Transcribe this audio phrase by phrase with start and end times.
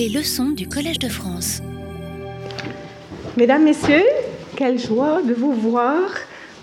[0.00, 1.60] Les leçons du Collège de France.
[3.36, 4.06] Mesdames, Messieurs,
[4.56, 6.00] quelle joie de vous voir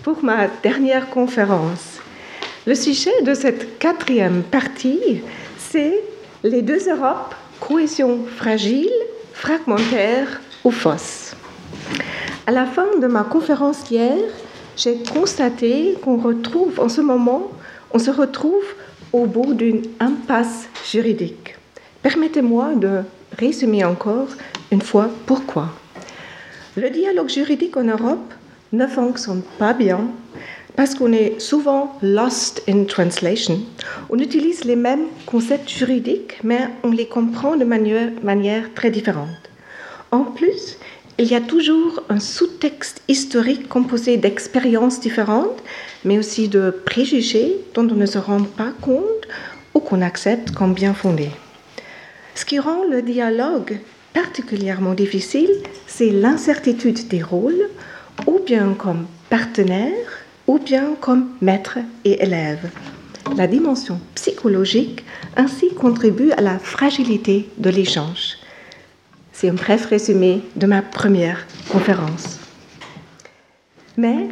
[0.02, 2.00] pour ma dernière conférence.
[2.66, 5.20] Le sujet de cette quatrième partie,
[5.56, 6.02] c'est
[6.42, 8.90] les deux Europes, cohésion fragile,
[9.34, 11.36] fragmentaire ou fausse.
[12.44, 14.18] À la fin de ma conférence hier,
[14.76, 17.52] j'ai constaté qu'on retrouve en ce moment,
[17.92, 18.66] on se retrouve
[19.12, 21.54] au bout d'une impasse juridique.
[22.02, 23.02] Permettez-moi de
[23.38, 24.28] résumer encore
[24.70, 25.70] une fois pourquoi?
[26.76, 28.34] Le dialogue juridique en Europe
[28.72, 30.00] ne fonctionne pas bien
[30.76, 33.60] parce qu'on est souvent lost in translation.
[34.10, 39.50] On utilise les mêmes concepts juridiques, mais on les comprend de manière très différente.
[40.12, 40.78] En plus,
[41.18, 45.60] il y a toujours un sous-texte historique composé d'expériences différentes,
[46.04, 49.26] mais aussi de préjugés dont on ne se rend pas compte
[49.74, 51.30] ou qu'on accepte comme bien fondés.
[52.38, 53.80] Ce qui rend le dialogue
[54.14, 55.50] particulièrement difficile,
[55.88, 57.68] c'est l'incertitude des rôles,
[58.28, 60.06] ou bien comme partenaire,
[60.46, 62.70] ou bien comme maître et élève.
[63.36, 65.04] La dimension psychologique
[65.36, 68.36] ainsi contribue à la fragilité de l'échange.
[69.32, 72.38] C'est un bref résumé de ma première conférence.
[73.96, 74.28] Mais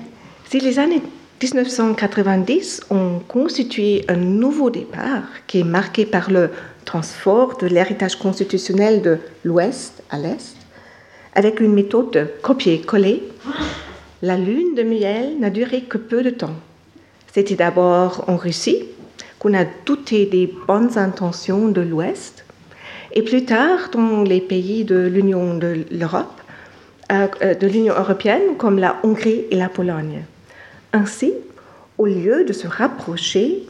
[0.49, 1.03] si les années
[1.43, 6.51] 1990 ont constitué un nouveau départ qui est marqué par le
[6.87, 10.57] transport de l'héritage constitutionnel de l'Ouest à l'Est,
[11.35, 13.23] avec une méthode de copier-coller,
[14.23, 16.57] la lune de miel n'a duré que peu de temps.
[17.35, 18.85] C'était d'abord en Russie
[19.39, 22.47] qu'on a douté des bonnes intentions de l'Ouest
[23.17, 26.39] et plus tard, dans les pays de l'Union de l'Europe,
[27.11, 30.25] euh, de l'Union européenne, comme la Hongrie et la Pologne.
[30.93, 31.33] Ainsi,
[31.97, 33.63] au lieu de se rapprocher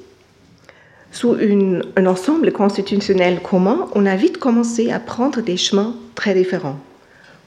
[1.16, 1.34] sous
[1.96, 6.78] un ensemble constitutionnel commun, on a vite commencé à prendre des chemins très différents.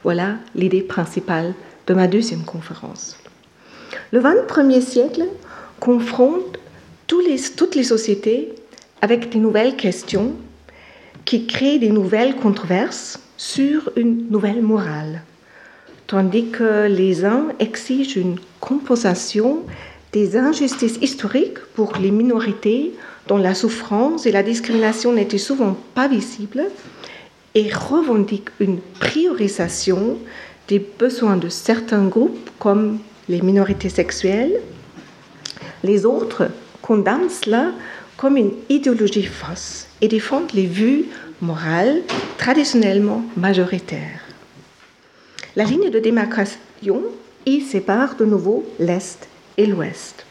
[0.03, 1.53] Voilà l'idée principale
[1.85, 3.15] de ma deuxième conférence.
[4.11, 5.23] Le 21e siècle
[5.79, 6.57] confronte
[7.05, 8.55] toutes les sociétés
[9.03, 10.33] avec des nouvelles questions
[11.25, 15.21] qui crée des nouvelles controverses sur une nouvelle morale,
[16.07, 19.59] tandis que les uns exigent une compensation
[20.11, 22.93] des injustices historiques pour les minorités
[23.29, 26.65] dont la souffrance et la discrimination n'étaient souvent pas visibles
[27.53, 30.17] et revendiquent une priorisation
[30.67, 34.59] des besoins de certains groupes comme les minorités sexuelles.
[35.83, 36.49] Les autres
[36.81, 37.71] condamnent cela
[38.17, 41.05] comme une idéologie fausse et défendent les vues
[41.39, 42.01] morales
[42.37, 44.21] traditionnellement majoritaires.
[45.55, 47.03] La ligne de démarcation
[47.45, 50.25] y sépare de nouveau l'Est et l'Ouest.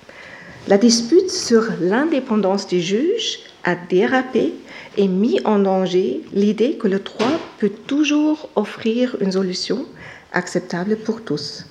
[0.68, 4.52] La dispute sur l'indépendance des juges a dérapé
[4.98, 9.86] et mis en danger l'idée que le droit peut toujours offrir une solution
[10.34, 11.64] acceptable pour tous.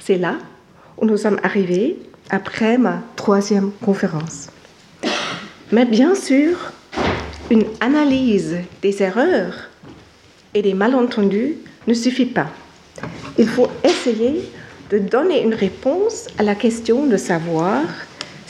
[0.00, 0.38] C'est là
[0.98, 1.96] où nous sommes arrivés
[2.30, 4.48] après ma troisième conférence.
[5.70, 6.72] Mais bien sûr,
[7.48, 9.70] une analyse des erreurs
[10.52, 12.48] et des malentendus ne suffit pas.
[13.38, 14.50] Il faut essayer
[14.90, 17.82] de donner une réponse à la question de savoir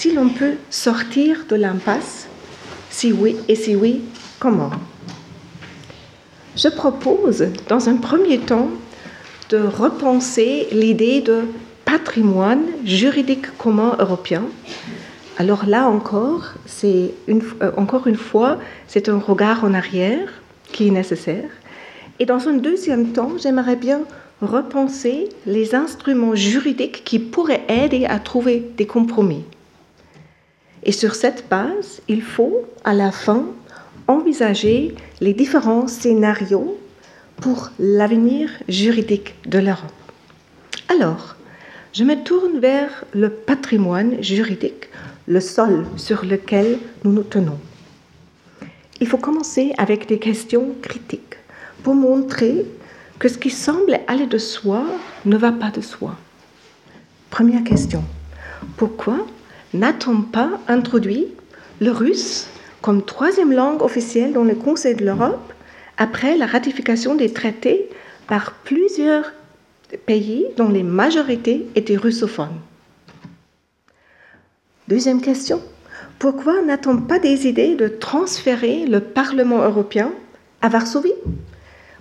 [0.02, 2.26] si l'on peut sortir de l'impasse,
[2.90, 4.00] si oui et si oui,
[4.40, 4.72] comment?
[6.56, 8.70] Je propose dans un premier temps
[9.50, 11.42] de repenser l'idée de
[11.84, 14.42] patrimoine juridique commun européen
[15.38, 18.58] alors là encore, c'est euh, encore une fois,
[18.88, 20.28] c'est un regard en arrière
[20.72, 21.48] qui est nécessaire.
[22.19, 24.00] Et dans un deuxième temps, j'aimerais bien
[24.40, 29.44] repenser les instruments juridiques qui pourraient aider à trouver des compromis.
[30.84, 33.47] Et sur cette base, il faut à la fin
[34.09, 36.78] envisager les différents scénarios
[37.37, 39.93] pour l'avenir juridique de l'Europe.
[40.88, 41.37] Alors,
[41.93, 44.88] je me tourne vers le patrimoine juridique
[45.26, 47.59] le sol sur lequel nous nous tenons.
[49.00, 51.37] Il faut commencer avec des questions critiques
[51.82, 52.67] pour montrer
[53.19, 54.84] que ce qui semble aller de soi
[55.25, 56.17] ne va pas de soi.
[57.31, 58.05] Première question.
[58.76, 59.26] Pourquoi
[59.74, 61.28] n'a-t-on pas introduit
[61.80, 62.46] le russe
[62.80, 65.52] comme troisième langue officielle dans le Conseil de l'Europe
[65.96, 67.88] après la ratification des traités
[68.26, 69.32] par plusieurs
[70.06, 72.58] pays dont les majorités étaient russophones?
[74.88, 75.62] Deuxième question,
[76.19, 80.12] pourquoi n'a-t-on pas des idées de transférer le Parlement européen
[80.60, 81.14] à Varsovie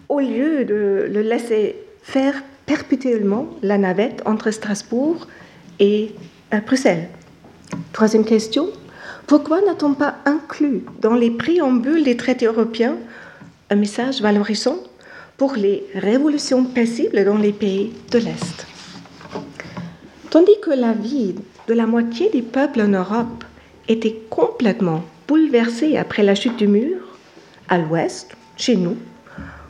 [0.09, 5.27] au lieu de le laisser faire perpétuellement la navette entre Strasbourg
[5.79, 6.13] et
[6.53, 7.07] euh, Bruxelles?
[7.93, 8.69] Troisième question,
[9.27, 12.97] pourquoi n'a-t-on pas inclus dans les préambules des traités européens
[13.69, 14.77] un message valorisant
[15.37, 18.67] pour les révolutions paisibles dans les pays de l'Est?
[20.29, 21.35] Tandis que la vie
[21.67, 23.43] de la moitié des peuples en Europe
[23.87, 26.97] était complètement bouleversée après la chute du mur,
[27.69, 28.97] à l'ouest, chez nous,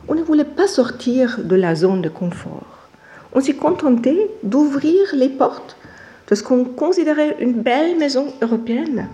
[0.08, 2.88] on ne voulait pas sortir de la zone de confort.
[3.32, 5.76] On s'y contentait d'ouvrir les portes
[6.32, 9.06] de ce qu'on considérait une belle maison européenne.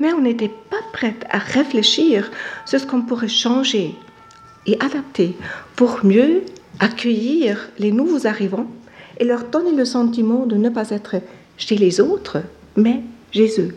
[0.00, 2.28] Mais on n'était pas prête à réfléchir
[2.64, 3.94] sur ce qu'on pourrait changer
[4.66, 5.36] et adapter
[5.76, 6.42] pour mieux
[6.80, 8.66] accueillir les nouveaux arrivants
[9.20, 11.14] et leur donner le sentiment de ne pas être
[11.56, 12.38] chez les autres,
[12.74, 13.72] mais chez eux.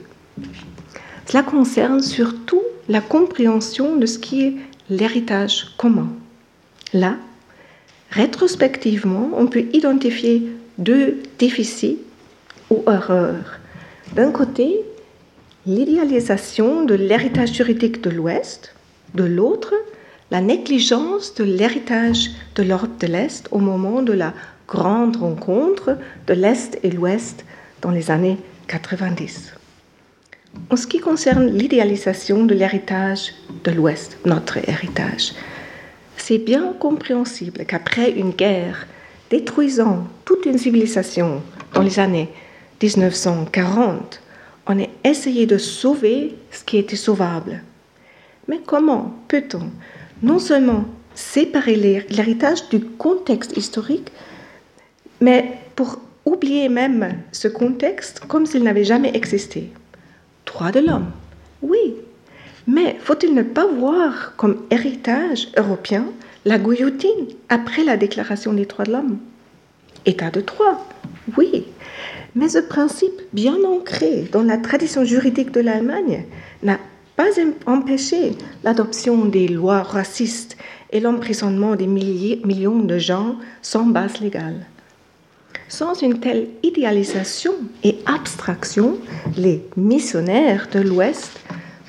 [1.27, 4.55] Cela concerne surtout la compréhension de ce qui est
[4.89, 6.09] l'héritage commun.
[6.93, 7.17] Là,
[8.09, 10.47] rétrospectivement, on peut identifier
[10.79, 11.99] deux déficits
[12.69, 13.59] ou erreurs.
[14.15, 14.81] D'un côté,
[15.65, 18.73] l'idéalisation de l'héritage juridique de l'Ouest,
[19.13, 19.73] de l'autre,
[20.31, 24.33] la négligence de l'héritage de l'Europe de l'Est au moment de la
[24.67, 27.45] grande rencontre de l'Est et l'Ouest
[27.81, 28.37] dans les années
[28.67, 29.53] 90.
[30.69, 33.33] En ce qui concerne l'idéalisation de l'héritage
[33.63, 35.33] de l'Ouest, notre héritage,
[36.17, 38.87] c'est bien compréhensible qu'après une guerre
[39.29, 41.41] détruisant toute une civilisation
[41.73, 42.29] dans les années
[42.81, 44.21] 1940,
[44.67, 47.61] on ait essayé de sauver ce qui était sauvable.
[48.47, 49.69] Mais comment peut-on
[50.21, 50.85] non seulement
[51.15, 54.11] séparer l'héritage du contexte historique,
[55.21, 59.71] mais pour oublier même ce contexte comme s'il n'avait jamais existé?
[60.45, 61.11] Droit de l'homme,
[61.61, 61.95] oui,
[62.67, 66.05] mais faut-il ne pas voir comme héritage européen
[66.45, 69.17] la guillotine après la déclaration des droits de l'homme?
[70.05, 70.87] État de droit,
[71.37, 71.65] oui,
[72.35, 76.25] mais ce principe bien ancré dans la tradition juridique de l'Allemagne
[76.63, 76.79] n'a
[77.15, 77.29] pas
[77.65, 78.33] empêché
[78.63, 80.57] l'adoption des lois racistes
[80.91, 84.65] et l'emprisonnement des millions de gens sans base légale.
[85.67, 87.53] Sans une telle idéalisation
[87.83, 88.97] et abstraction,
[89.37, 91.39] les missionnaires de l'Ouest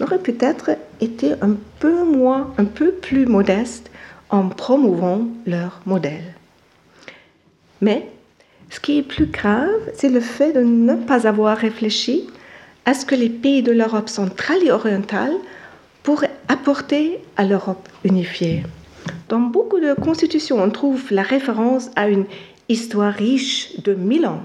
[0.00, 3.90] aurait peut-être été un peu moins, un peu plus modeste
[4.30, 6.34] en promouvant leur modèle.
[7.80, 8.10] Mais
[8.70, 12.28] ce qui est plus grave, c'est le fait de ne pas avoir réfléchi
[12.86, 15.32] à ce que les pays de l'Europe centrale et orientale
[16.02, 18.62] pourraient apporter à l'Europe unifiée.
[19.28, 22.24] Dans beaucoup de constitutions, on trouve la référence à une
[22.68, 24.42] histoire riche de mille ans,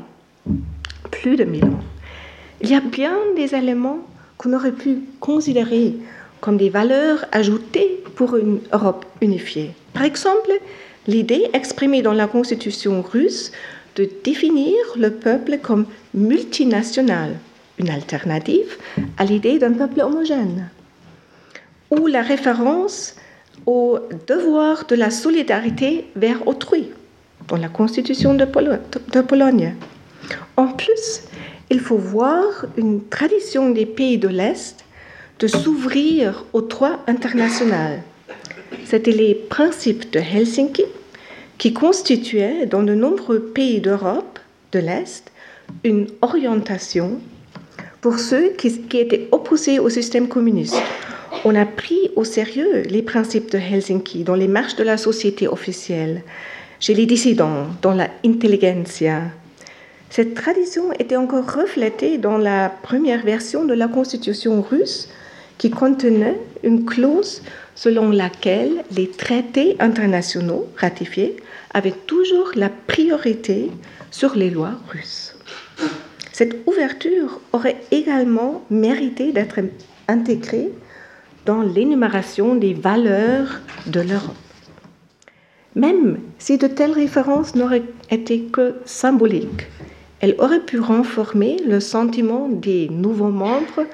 [1.11, 1.79] plus de mille ans.
[2.61, 3.99] Il y a bien des éléments
[4.37, 5.93] qu'on aurait pu considérer
[6.41, 9.71] comme des valeurs ajoutées pour une Europe unifiée.
[9.93, 10.51] Par exemple,
[11.07, 13.51] l'idée exprimée dans la constitution russe
[13.95, 17.35] de définir le peuple comme multinational,
[17.77, 18.77] une alternative
[19.17, 20.69] à l'idée d'un peuple homogène,
[21.91, 23.15] ou la référence
[23.65, 26.89] au devoir de la solidarité vers autrui
[27.47, 29.75] dans la constitution de, Pologne.
[30.57, 31.23] En plus,
[31.69, 34.83] il faut voir une tradition des pays de l'Est
[35.39, 38.01] de s'ouvrir au droit international.
[38.85, 40.85] C'était les principes de Helsinki
[41.57, 44.39] qui constituaient dans de nombreux pays d'Europe
[44.71, 45.31] de l'Est
[45.83, 47.19] une orientation
[48.01, 50.77] pour ceux qui, étaient opposés au système communiste.
[51.43, 55.47] On a pris au sérieux les principes de Helsinki dans les marches de la société
[55.47, 56.21] officielle,
[56.79, 59.21] chez les dissidents, dans la intelligentsia,
[60.15, 65.09] cette tradition était encore reflétée dans la première version de la constitution russe
[65.57, 67.41] qui contenait une clause
[67.75, 71.35] selon laquelle les traités internationaux ratifiés
[71.75, 73.69] avaient toujours la priorité
[74.09, 75.35] sur les lois russes.
[76.31, 79.59] Cette ouverture aurait également mérité d'être
[80.07, 80.71] intégrée
[81.45, 84.35] dans l'énumération des valeurs de l'Europe.
[85.75, 89.67] Même si de telles références n'auraient été que symboliques,
[90.21, 93.85] elle aurait pu renforcer le sentiment des nouveaux membres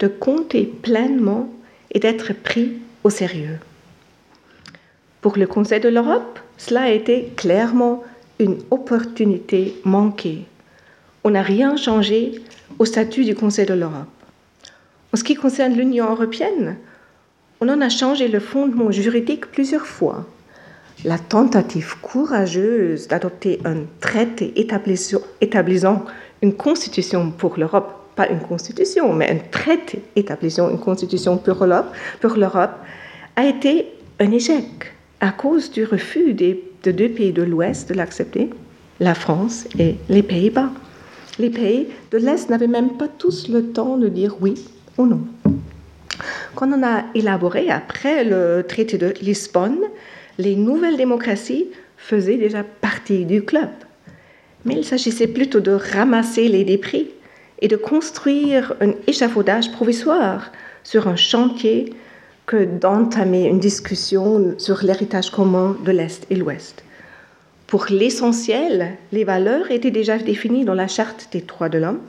[0.00, 1.48] de compter pleinement
[1.92, 2.72] et d'être pris
[3.04, 3.58] au sérieux.
[5.20, 8.04] Pour le Conseil de l'Europe, cela a été clairement
[8.38, 10.44] une opportunité manquée.
[11.24, 12.42] On n'a rien changé
[12.78, 14.06] au statut du Conseil de l'Europe.
[15.12, 16.76] En ce qui concerne l'Union européenne,
[17.60, 20.26] on en a changé le fondement juridique plusieurs fois
[21.04, 24.52] la tentative courageuse d'adopter un traité
[25.40, 26.04] établissant
[26.42, 32.74] une constitution pour l'Europe, pas une constitution, mais un traité établissant une constitution pour l'Europe,
[33.36, 33.86] a été
[34.18, 38.50] un échec à cause du refus des, de deux pays de l'Ouest de l'accepter,
[39.00, 40.70] la France et les Pays-Bas.
[41.38, 44.54] Les pays de l'Est n'avaient même pas tous le temps de dire oui
[44.96, 45.20] ou non.
[46.54, 49.78] quand on a élaboré après le traité de Lisbonne,
[50.38, 53.68] les nouvelles démocraties faisaient déjà partie du club.
[54.64, 57.10] Mais il s'agissait plutôt de ramasser les débris
[57.60, 61.92] et de construire un échafaudage provisoire sur un chantier
[62.48, 66.82] que d'entamer une discussion sur l'héritage commun de l'Est et l'Ouest.
[67.66, 72.00] Pour l'essentiel, les valeurs étaient déjà définies dans la charte des droits de l'homme,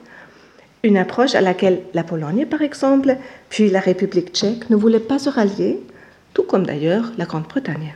[0.84, 3.18] une approche à laquelle la Pologne, par exemple,
[3.50, 5.78] puis la République tchèque ne voulaient pas se rallier,
[6.34, 7.94] tout comme d'ailleurs la Grande-Bretagne.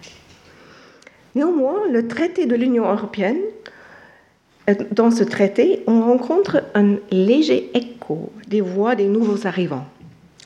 [1.35, 3.39] Néanmoins, le traité de l'Union européenne,
[4.69, 9.85] euh, dans ce traité, on rencontre un léger écho des voix des nouveaux arrivants.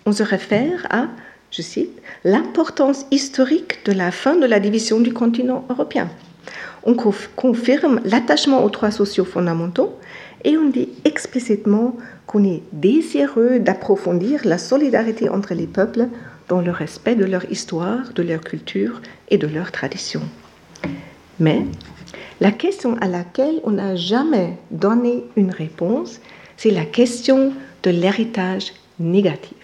[0.05, 1.07] On se réfère à,
[1.51, 6.09] je cite, l'importance historique de la fin de la division du continent européen.
[6.83, 6.95] On
[7.35, 9.97] confirme l'attachement aux droits sociaux fondamentaux
[10.43, 16.07] et on dit explicitement qu'on est désireux d'approfondir la solidarité entre les peuples
[16.47, 20.23] dans le respect de leur histoire, de leur culture et de leurs traditions.
[21.39, 21.65] Mais
[22.39, 26.19] la question à laquelle on n'a jamais donné une réponse,
[26.55, 27.51] c'est la question
[27.83, 29.56] de l'héritage négatif.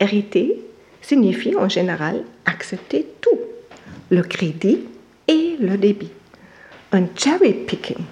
[0.00, 0.62] Hériter
[1.00, 3.38] signifie en général accepter tout,
[4.10, 4.80] le crédit
[5.28, 6.10] et le débit.
[6.92, 8.04] Un cherry picking,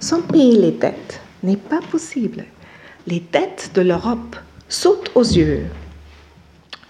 [0.00, 2.44] sans payer les dettes, n'est pas possible
[3.06, 4.36] les dettes de l'Europe
[4.68, 5.66] sautent aux yeux.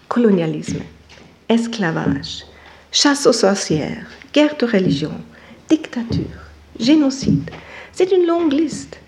[0.09, 0.83] Colonialisme,
[1.49, 2.45] esclavage,
[2.93, 5.13] chasse aux sorcières, guerre de religion,
[5.69, 7.51] dictature, génocide.
[7.93, 9.01] C'est une longue liste.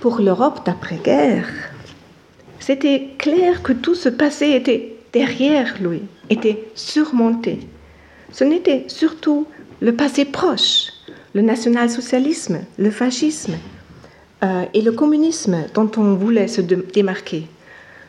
[0.00, 1.48] Pour l'Europe d'après-guerre,
[2.70, 7.58] c'était clair que tout ce passé était derrière lui, était surmonté.
[8.30, 9.48] Ce n'était surtout
[9.80, 10.92] le passé proche,
[11.34, 13.54] le national-socialisme, le fascisme,
[14.44, 17.48] euh, et le communisme dont on voulait se démarquer.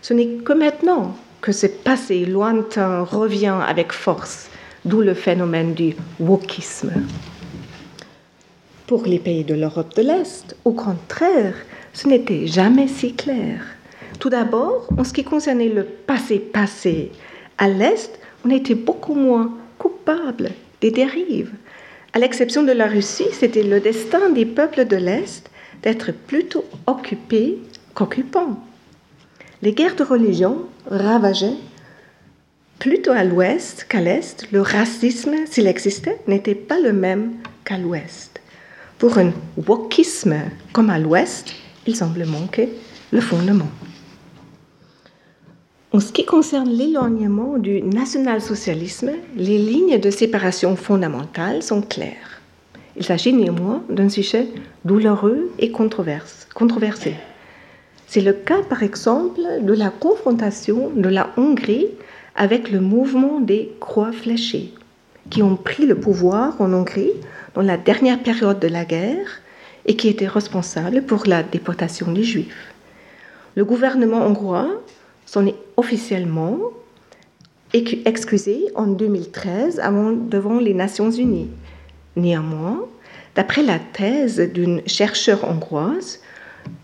[0.04, 4.48] Ce n'est que maintenant que ce passé lointain revient avec force,
[4.86, 6.92] d'où le phénomène du wokisme.
[8.86, 11.56] Pour les pays de l'Europe de l'Est, au contraire,
[11.94, 13.62] ce n'était jamais si clair.
[14.22, 17.12] Tout d'abord, en ce qui concernait le passé passé,
[17.58, 21.52] à l'Est, on était beaucoup moins coupable des dérives.
[22.14, 25.50] À l'exception de la Russie, c'était le destin des peuples de l'Est
[25.82, 27.58] d'être plutôt occupés
[27.96, 28.64] qu'occupants.
[29.64, 31.58] Les guerres de religion ravageaient
[32.78, 34.48] plutôt à l'ouest qu'à l'est.
[34.52, 38.40] Le racisme, s'il existait, n'était pas le même qu'à l'ouest.
[39.00, 39.32] Pour un
[39.68, 40.36] wokisme
[40.74, 41.56] comme à l'ouest,
[41.88, 42.70] il semble manquer
[43.12, 43.72] le fondement.
[45.94, 52.40] En ce qui concerne l'éloignement du national-socialisme, les lignes de séparation fondamentales sont claires.
[52.96, 54.48] Il s'agit néanmoins d'un sujet
[54.86, 57.16] douloureux et controversé.
[58.08, 61.88] C'est le cas, par exemple, de la confrontation de la Hongrie
[62.38, 64.74] avec le mouvement des Croix fléchées,
[65.30, 67.12] qui ont pris le pouvoir en Hongrie
[67.54, 69.42] dans la dernière période de la guerre
[69.86, 72.74] et qui étaient responsables pour la déportation des Juifs.
[73.56, 74.70] Le gouvernement hongrois
[75.32, 76.60] s'en est officiellement
[77.74, 79.82] excusé en 2013
[80.30, 81.48] devant les Nations Unies.
[82.18, 82.82] Néanmoins,
[83.36, 86.20] d'après la thèse d'une chercheure hongroise,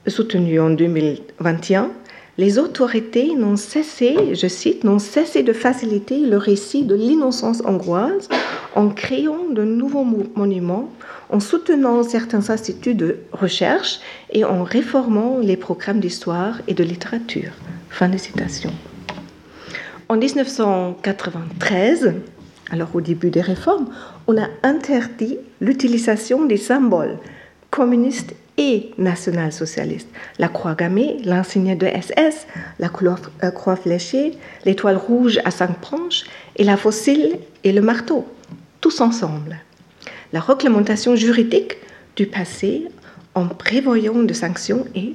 [0.08, 1.92] soutenue en 2021,
[2.38, 8.30] les autorités n'ont cessé, je cite, n'ont cessé de faciliter le récit de l'innocence hongroise
[8.76, 10.92] en créant de nouveaux monuments,
[11.30, 14.00] en soutenant certains instituts de recherche
[14.32, 17.54] et en réformant les programmes d'histoire et de littérature.
[17.90, 18.72] Fin de citation.
[20.08, 22.14] En 1993,
[22.70, 23.90] alors au début des réformes,
[24.28, 27.18] on a interdit l'utilisation des symboles
[27.72, 30.10] communistes et national-socialistes.
[30.40, 32.48] La croix gammée, l'insigne de SS,
[32.80, 34.34] la euh, croix fléchée,
[34.66, 36.24] l'étoile rouge à cinq branches
[36.56, 38.28] et la fossile et le marteau,
[38.82, 39.58] tous ensemble.
[40.34, 41.78] La réglementation juridique
[42.16, 42.88] du passé
[43.36, 45.14] en prévoyant de sanctions est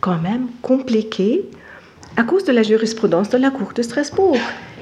[0.00, 1.44] quand même compliquée
[2.16, 4.36] à cause de la jurisprudence de la Cour de Strasbourg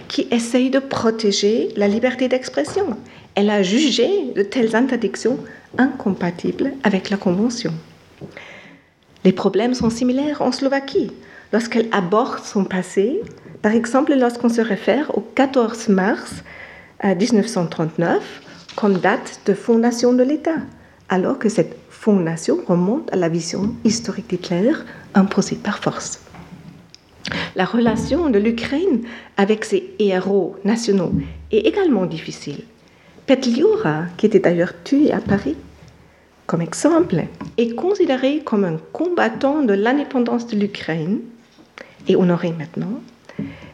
[0.09, 2.97] qui essaye de protéger la liberté d'expression.
[3.35, 5.39] Elle a jugé de telles interdictions
[5.77, 7.75] incompatibles avec la Convention.
[9.25, 11.11] Les problèmes sont similaires en Slovaquie.
[11.53, 13.21] Lorsqu'elle aborde son passé,
[13.63, 16.43] par exemple lorsqu'on se réfère au 14 mars
[17.03, 18.43] 1939
[18.77, 20.59] comme date de fondation de l'État,
[21.09, 24.73] alors que cette fondation remonte à la vision historique d'Hitler
[25.15, 26.21] imposée par force.
[27.57, 29.03] La relation de l'Ukraine
[29.37, 31.13] avec ses héros nationaux
[31.51, 32.65] est également difficile.
[33.27, 35.57] Petliura, qui était d'ailleurs tué à Paris,
[36.49, 37.25] comme exemple,
[37.59, 41.21] est considéré comme un combattant de l'indépendance de l'Ukraine
[42.09, 43.03] et honoré maintenant,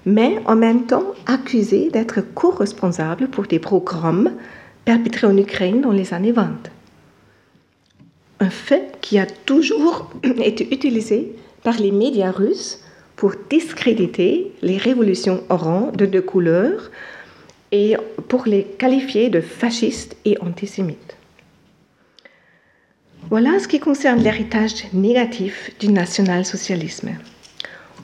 [0.05, 4.33] mais en même temps accusé d'être co-responsable pour des programmes
[4.85, 6.51] perpétrés en Ukraine dans les années 20.
[8.41, 10.11] Un fait qui a toujours
[10.43, 12.81] été utilisé par les médias russes
[13.15, 16.91] pour discréditer les révolutions oranges de deux couleurs
[17.71, 17.95] et
[18.27, 21.14] pour les qualifier de fascistes et antisémites.
[23.31, 27.11] Voilà ce qui concerne l'héritage négatif du national-socialisme.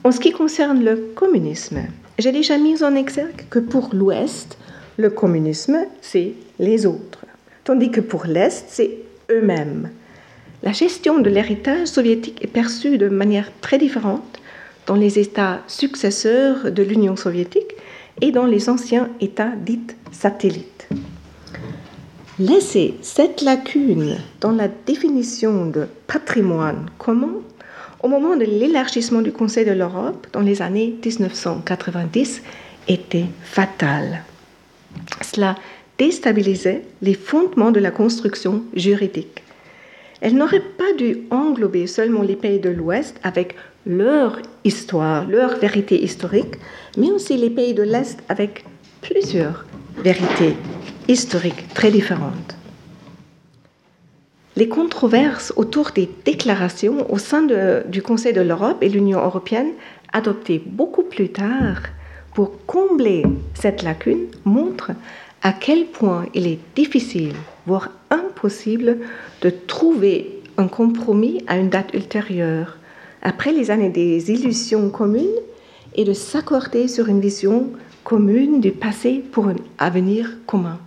[0.03, 1.81] En ce qui concerne le communisme,
[2.17, 4.57] j'ai déjà mis en exergue que pour l'Ouest,
[4.97, 7.25] le communisme, c'est les autres,
[7.63, 8.97] tandis que pour l'Est, c'est
[9.29, 9.89] eux-mêmes.
[10.63, 14.39] La gestion de l'héritage soviétique est perçue de manière très différente
[14.87, 17.75] dans les États successeurs de l'Union soviétique
[18.21, 19.79] et dans les anciens États dits
[20.11, 20.70] satellites.
[22.39, 27.33] Laisser cette lacune dans la définition de patrimoine commun
[28.01, 32.41] au moment de l'élargissement du Conseil de l'Europe dans les années 1990
[32.87, 34.23] était fatal.
[35.21, 35.57] Cela
[35.97, 39.43] déstabilisait les fondements de la construction juridique.
[40.21, 46.01] Elle n'aurait pas dû englober seulement les pays de l'Ouest avec leur histoire, leur vérité
[46.01, 46.55] historique,
[46.97, 48.63] mais aussi les pays de l'Est avec
[49.01, 49.65] plusieurs
[49.97, 50.55] vérités
[51.11, 52.55] historiques très différentes.
[54.55, 57.45] Les controverses autour des déclarations au sein
[57.87, 59.71] du Conseil de l'Europe et l'Union européenne
[60.13, 61.81] adoptées beaucoup plus tard
[62.33, 64.91] pour combler cette lacune montrent
[65.41, 67.33] à quel point il est difficile,
[67.65, 68.99] voire impossible,
[69.41, 72.77] de trouver un compromis à une date ultérieure
[73.21, 75.41] après les années des illusions communes
[75.93, 77.67] et de s'accorder sur une vision
[78.05, 80.79] commune du passé pour un avenir commun.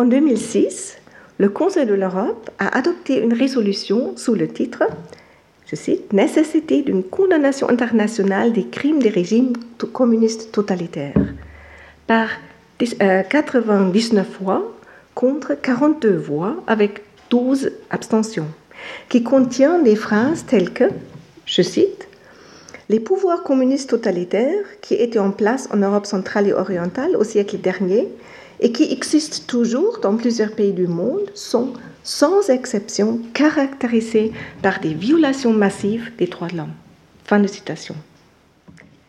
[0.00, 0.96] En 2006,
[1.36, 4.84] le Conseil de l'Europe a adopté une résolution sous le titre,
[5.66, 9.52] je cite, Nécessité d'une condamnation internationale des crimes des régimes
[9.92, 11.12] communistes totalitaires,
[12.06, 12.28] par
[12.78, 14.74] 99 euh, voix
[15.14, 18.48] contre 42 voix avec 12 abstentions,
[19.10, 20.84] qui contient des phrases telles que
[21.44, 22.08] je cite,
[22.88, 27.58] Les pouvoirs communistes totalitaires qui étaient en place en Europe centrale et orientale au siècle
[27.58, 28.08] dernier
[28.60, 34.94] et qui existent toujours dans plusieurs pays du monde sont sans exception caractérisés par des
[34.94, 36.74] violations massives des droits de l'homme.
[37.24, 37.94] Fin de citation.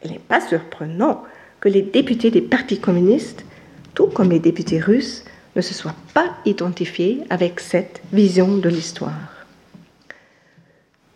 [0.03, 1.23] Il n'est pas surprenant
[1.59, 3.45] que les députés des partis communistes,
[3.93, 5.23] tout comme les députés russes,
[5.55, 9.41] ne se soient pas identifiés avec cette vision de l'histoire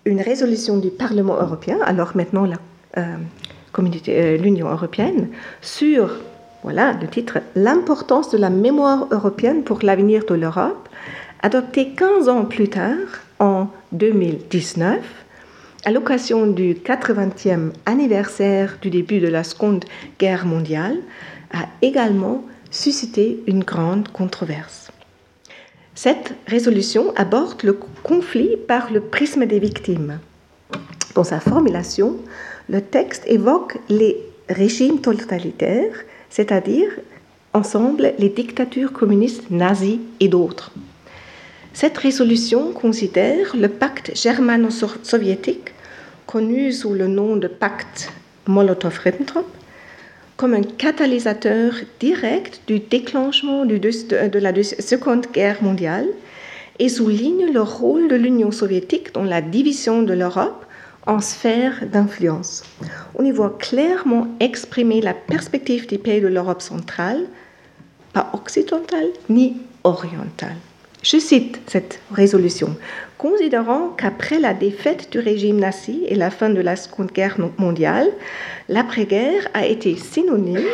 [0.05, 2.47] une résolution du Parlement européen, alors maintenant
[2.97, 3.17] euh,
[4.07, 5.29] euh, l'Union européenne,
[5.61, 6.17] sur
[6.65, 10.89] voilà le titre L'importance de la mémoire européenne pour l'avenir de l'Europe,
[11.43, 14.97] adoptée 15 ans plus tard, en 2019,
[15.85, 19.85] à l'occasion du 80e anniversaire du début de la Seconde
[20.19, 20.97] Guerre mondiale,
[21.53, 24.91] a également suscité une grande controverse.
[25.93, 30.17] Cette résolution aborde le conflit par le prisme des victimes.
[31.13, 32.15] Dans sa formulation,
[32.69, 34.17] le texte évoque les
[34.49, 35.93] régimes totalitaires,
[36.35, 36.89] c'est-à-dire
[37.53, 40.73] ensemble les dictatures communistes nazies et d'autres.
[41.71, 45.71] Cette résolution considère le pacte germano-soviétique,
[46.27, 48.11] connu sous le nom de pacte
[48.47, 49.45] Molotov-Ribbentrop,
[50.35, 56.07] comme un catalyseur direct du déclenchement de, la Seconde Guerre mondiale
[56.79, 60.64] et souligne le rôle de l'Union soviétique dans la division de l'Europe
[61.05, 62.63] en sphère d'influence.
[63.15, 67.25] On y voit clairement exprimer la perspective des pays de l'Europe centrale,
[68.13, 70.55] pas occidentale ni orientale.
[71.03, 72.75] Je cite cette résolution.
[73.19, 78.09] Considérant qu'après la défaite du régime nazi et la fin de la Seconde Guerre mondiale,
[78.69, 80.65] l'après-guerre a été synonyme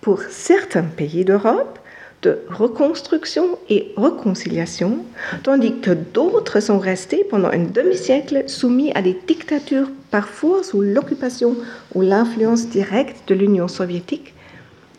[0.00, 1.78] pour certains pays d'Europe
[2.22, 5.04] de reconstruction et réconciliation,
[5.42, 11.56] tandis que d'autres sont restés pendant un demi-siècle soumis à des dictatures parfois sous l'occupation
[11.94, 14.34] ou l'influence directe de l'Union soviétique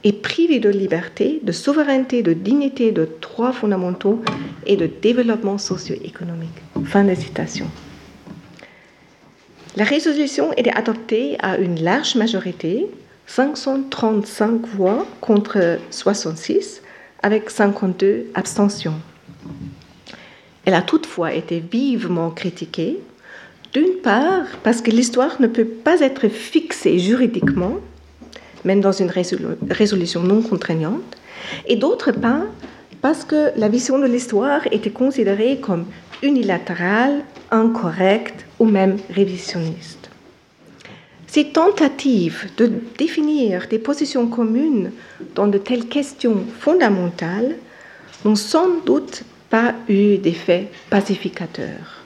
[0.03, 4.21] et privé de liberté, de souveraineté, de dignité, de droits fondamentaux
[4.65, 6.49] et de développement socio-économique.
[6.86, 7.67] Fin de citation.
[9.75, 12.88] La résolution était adoptée à une large majorité,
[13.27, 16.82] 535 voix contre 66,
[17.21, 18.99] avec 52 abstentions.
[20.65, 22.99] Elle a toutefois été vivement critiquée,
[23.73, 27.77] d'une part parce que l'histoire ne peut pas être fixée juridiquement
[28.65, 29.12] même dans une
[29.69, 31.17] résolution non contraignante,
[31.67, 32.45] et d'autre part
[33.01, 35.86] parce que la vision de l'histoire était considérée comme
[36.21, 39.98] unilatérale, incorrecte ou même révisionniste.
[41.31, 44.91] Ces tentatives de définir des positions communes
[45.35, 47.55] dans de telles questions fondamentales
[48.25, 52.01] n'ont sans doute pas eu d'effet pacificateur.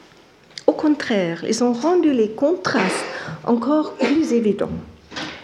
[0.68, 3.06] Au contraire, elles ont rendu les contrastes
[3.46, 4.78] encore plus évidents.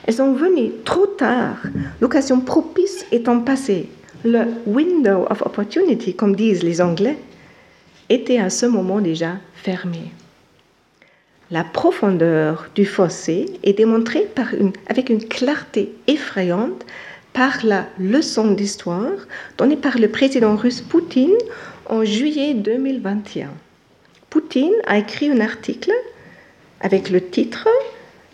[0.06, 1.56] Elles ont venu trop tard,
[2.02, 3.88] l'occasion propice étant passée.
[4.26, 7.18] Le window of opportunity, comme disent les Anglais,
[8.10, 10.12] était à ce moment déjà fermé.
[11.52, 14.28] La profondeur du fossé est démontrée
[14.86, 16.86] avec une clarté effrayante
[17.34, 19.18] par la leçon d'histoire
[19.58, 21.34] donnée par le président russe Poutine
[21.88, 23.50] en juillet 2021.
[24.30, 25.92] Poutine a écrit un article
[26.82, 27.68] avec le titre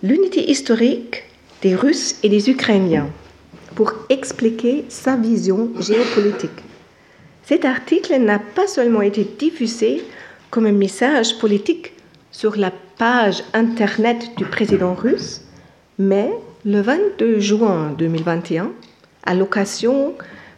[0.04, 1.24] L'unité historique
[1.62, 3.08] des Russes et des Ukrainiens
[3.76, 6.64] pour expliquer sa vision géopolitique.
[7.44, 10.04] Cet article n'a pas seulement été diffusé
[10.50, 11.94] comme un message politique
[12.30, 15.42] sur la page Internet du président russe,
[16.00, 16.30] mais
[16.66, 18.72] le 22 juin 2021,
[19.24, 20.14] à l'occasion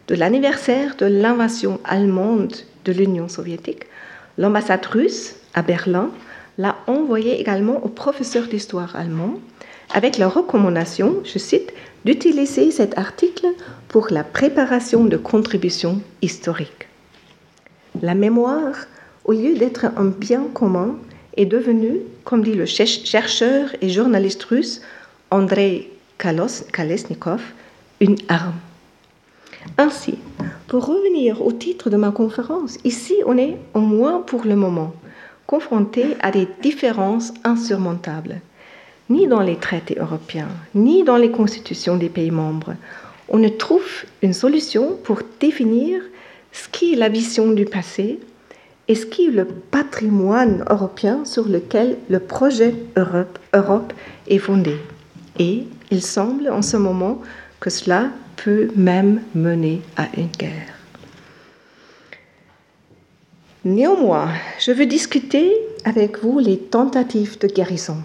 [0.06, 3.84] de l'anniversaire de l'invasion allemande de l'Union soviétique,
[4.36, 6.10] l'ambassade russe à Berlin
[6.58, 9.34] l'a envoyé également aux professeurs d'histoire allemand
[9.92, 11.72] avec la recommandation, je cite,
[12.04, 13.46] d'utiliser cet article
[13.88, 16.88] pour la préparation de contributions historiques.
[18.00, 18.86] La mémoire,
[19.24, 20.96] au lieu d'être un bien commun,
[21.38, 24.82] est devenue, comme dit le chercheur et journaliste russe
[25.30, 27.40] Andrei Kalesnikov,
[28.00, 28.56] une arme.
[29.78, 30.18] Ainsi,
[30.66, 34.92] pour revenir au titre de ma conférence, ici on est, au moins pour le moment,
[35.46, 38.40] confronté à des différences insurmontables.
[39.08, 42.74] Ni dans les traités européens, ni dans les constitutions des pays membres,
[43.28, 46.02] on ne trouve une solution pour définir
[46.52, 48.18] ce qui est la vision du passé
[48.88, 53.92] est le patrimoine européen sur lequel le projet Europe, Europe
[54.26, 54.76] est fondé.
[55.38, 57.20] Et il semble en ce moment
[57.60, 60.74] que cela peut même mener à une guerre.
[63.64, 65.52] Néanmoins, je veux discuter
[65.84, 67.98] avec vous les tentatives de guérison.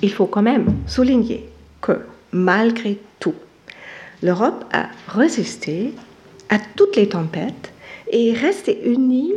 [0.00, 1.48] Il faut quand même souligner
[1.80, 2.00] que
[2.32, 3.34] malgré tout,
[4.22, 5.92] l'Europe a résisté
[6.48, 7.72] à toutes les tempêtes
[8.10, 9.34] et est restée unie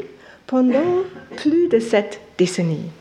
[0.52, 1.06] pendant
[1.38, 2.92] plus de sept décennies,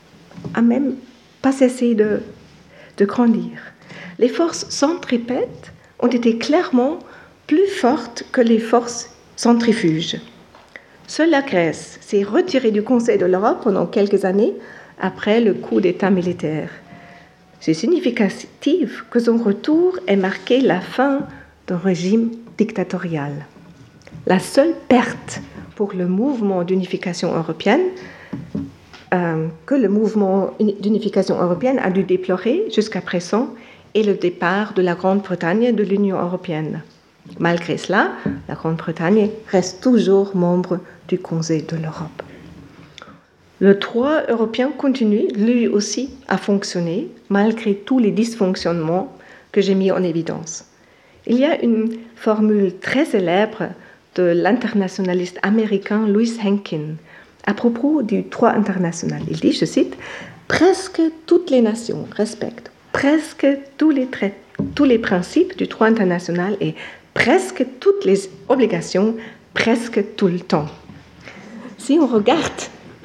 [0.54, 0.94] a même
[1.42, 2.20] pas cessé de,
[2.96, 3.50] de grandir.
[4.20, 7.00] Les forces centripètes ont été clairement
[7.48, 10.20] plus fortes que les forces centrifuges.
[11.08, 14.54] Seule la Grèce s'est retirée du Conseil de l'Europe pendant quelques années
[15.00, 16.70] après le coup d'État militaire.
[17.58, 21.26] C'est significatif que son retour ait marqué la fin
[21.66, 23.32] d'un régime dictatorial.
[24.26, 25.40] La seule perte
[25.80, 27.80] pour le mouvement d'unification européenne
[29.14, 33.48] euh, que le mouvement d'unification européenne a dû déplorer jusqu'à présent
[33.94, 36.82] et le départ de la Grande-Bretagne de l'Union européenne.
[37.38, 38.10] Malgré cela,
[38.46, 42.22] la Grande-Bretagne reste toujours membre du Conseil de l'Europe.
[43.60, 49.16] Le droit européen continue, lui aussi, à fonctionner malgré tous les dysfonctionnements
[49.50, 50.66] que j'ai mis en évidence.
[51.26, 53.70] Il y a une formule très célèbre
[54.16, 56.96] de l'internationaliste américain Louis Henkin
[57.46, 59.22] à propos du droit international.
[59.30, 59.96] Il dit, je cite,
[60.48, 63.46] Presque toutes les nations respectent presque
[63.78, 64.08] tous les,
[64.74, 66.74] tous les principes du droit international et
[67.14, 69.14] presque toutes les obligations
[69.54, 70.66] presque tout le temps.
[71.78, 72.60] Si on regarde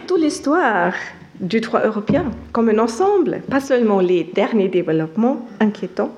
[0.07, 0.93] toute l'histoire
[1.39, 6.13] du droit européen comme un ensemble, pas seulement les derniers développements inquiétants,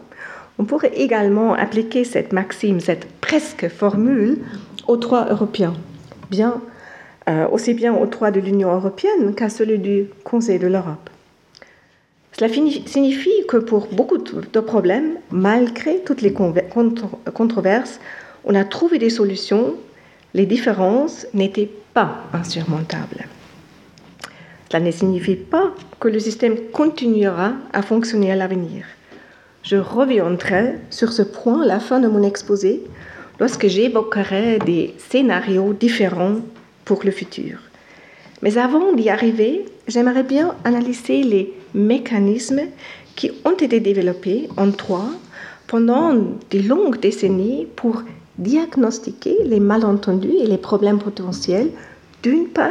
[0.59, 4.39] on pourrait également appliquer cette maxime, cette presque formule
[4.87, 5.73] au droit européen,
[6.29, 6.61] bien,
[7.29, 11.09] euh, aussi bien au droit de l'Union européenne qu'à celui du Conseil de l'Europe.
[12.31, 17.99] Cela signifie que pour beaucoup de problèmes, malgré toutes les controverses,
[18.45, 19.73] on a trouvé des solutions,
[20.35, 23.25] les différences n'étaient pas insurmontables.
[24.69, 28.85] Cela ne signifie pas que le système continuera à fonctionner à l'avenir.
[29.63, 32.83] Je reviendrai sur ce point à la fin de mon exposé
[33.39, 36.37] lorsque j'évoquerai des scénarios différents
[36.85, 37.59] pour le futur.
[38.41, 42.61] Mais avant d'y arriver, j'aimerais bien analyser les mécanismes
[43.15, 45.09] qui ont été développés en trois
[45.65, 48.03] pendant de longues décennies pour
[48.37, 51.71] diagnostiquer les malentendus et les problèmes potentiels
[52.21, 52.69] d'une part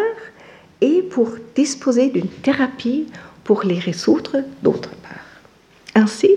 [0.81, 3.07] et pour disposer d'une thérapie
[3.45, 6.03] pour les résoudre d'autre part.
[6.03, 6.31] Ainsi,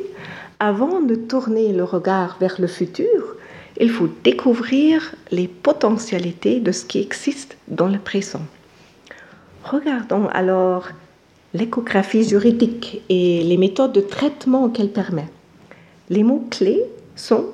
[0.60, 3.36] avant de tourner le regard vers le futur,
[3.80, 8.42] il faut découvrir les potentialités de ce qui existe dans le présent.
[9.64, 10.90] Regardons alors
[11.54, 15.28] l'échographie juridique et les méthodes de traitement qu'elle permet.
[16.10, 16.84] Les mots-clés
[17.16, 17.46] sont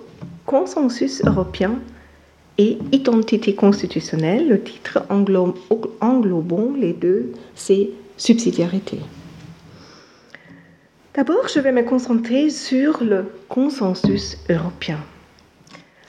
[0.46, 1.80] consensus européen
[2.58, 4.48] et identité constitutionnelle.
[4.48, 9.00] Le titre englobant les deux, c'est subsidiarité.
[11.14, 15.00] D'abord, je vais me concentrer sur le consensus européen.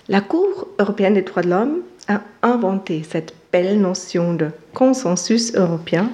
[0.08, 6.10] La Cour européenne des droits de l'homme a inventé cette belle notion de consensus européen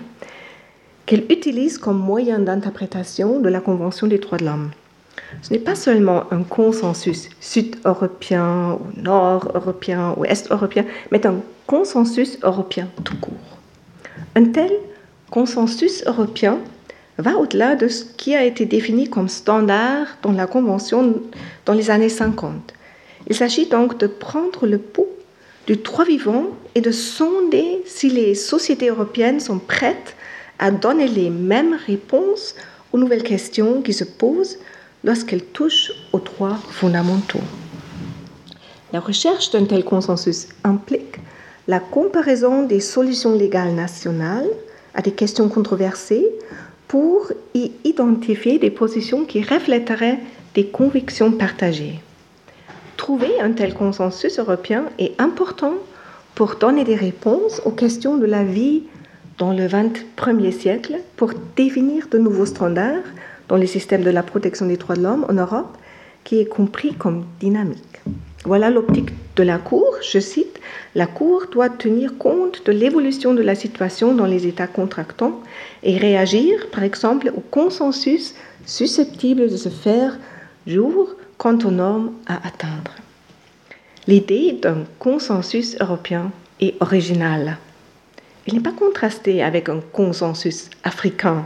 [1.05, 4.71] qu'elle utilise comme moyen d'interprétation de la Convention des droits de l'homme.
[5.43, 12.89] Ce n'est pas seulement un consensus sud-européen ou nord-européen ou est-européen, mais un consensus européen
[13.05, 13.59] tout court.
[14.37, 14.71] Un tel
[15.31, 16.61] consensus européen
[17.19, 21.15] va au-delà de ce qui a été défini comme standard dans la Convention
[21.67, 22.73] dans les années 50.
[23.33, 25.09] Il s'agit donc de prendre le pouls
[25.67, 30.17] du droit vivant et de sonder si les sociétés européennes sont prêtes
[30.59, 32.55] à donner les mêmes réponses
[32.93, 34.59] aux nouvelles questions qui se posent
[35.03, 37.41] lorsqu'elles touchent aux droits fondamentaux.
[38.93, 41.17] La recherche d'un tel consensus implique
[41.69, 44.51] la comparaison des solutions légales nationales
[44.93, 46.27] à des questions controversées
[46.87, 50.19] pour y identifier des positions qui reflèteraient
[50.55, 51.99] des convictions partagées.
[53.03, 55.75] Trouver un tel consensus européen est important
[56.37, 58.85] pour donner des réponses aux questions de la vie
[59.39, 63.03] dans le XXIe siècle, pour définir de nouveaux standards
[63.49, 65.77] dans les systèmes de la protection des droits de l'homme en Europe,
[66.23, 68.03] qui est compris comme dynamique.
[68.45, 69.97] Voilà l'optique de la Cour.
[70.01, 70.61] Je cite,
[70.95, 75.41] La Cour doit tenir compte de l'évolution de la situation dans les États contractants
[75.83, 80.21] et réagir, par exemple, au consensus susceptible de se faire
[80.69, 82.93] jour quant aux normes à atteindre.
[84.07, 87.59] L'idée d'un consensus européen est originale.
[88.47, 91.45] Il n'est pas contrasté avec un consensus africain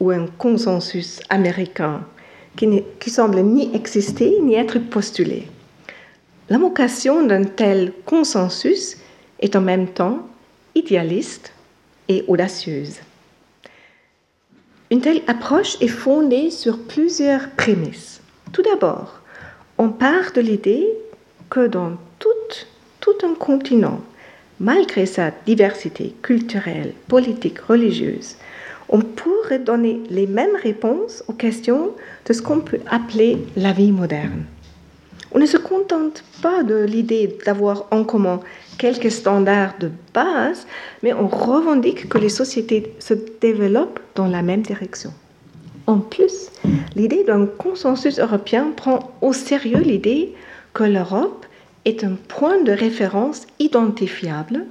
[0.00, 2.04] ou un consensus américain
[2.58, 5.48] qui, qui semble ni exister ni être postulé.
[6.50, 8.98] L'invocation d'un tel consensus
[9.40, 10.28] est en même temps
[10.74, 11.54] idéaliste
[12.06, 12.96] et audacieuse.
[14.90, 18.20] Une telle approche est fondée sur plusieurs prémices.
[18.52, 19.21] Tout d'abord,
[19.82, 20.86] on part de l'idée
[21.50, 24.00] que dans tout, un continent,
[24.60, 28.36] malgré sa diversité culturelle, politique, religieuse,
[28.88, 31.90] on pourrait donner les mêmes réponses aux questions
[32.26, 34.44] de ce qu'on peut appeler la vie moderne.
[35.32, 38.38] On ne se contente pas de l'idée d'avoir en commun
[38.78, 40.64] quelques standards de base,
[41.02, 45.12] mais on revendique que les sociétés se développent dans la même direction.
[45.86, 46.50] En plus,
[46.94, 50.32] l'idée d'un consensus européen prend au sérieux l'idée
[50.74, 51.44] que l'Europe
[51.84, 54.64] est un point de référence identifiable,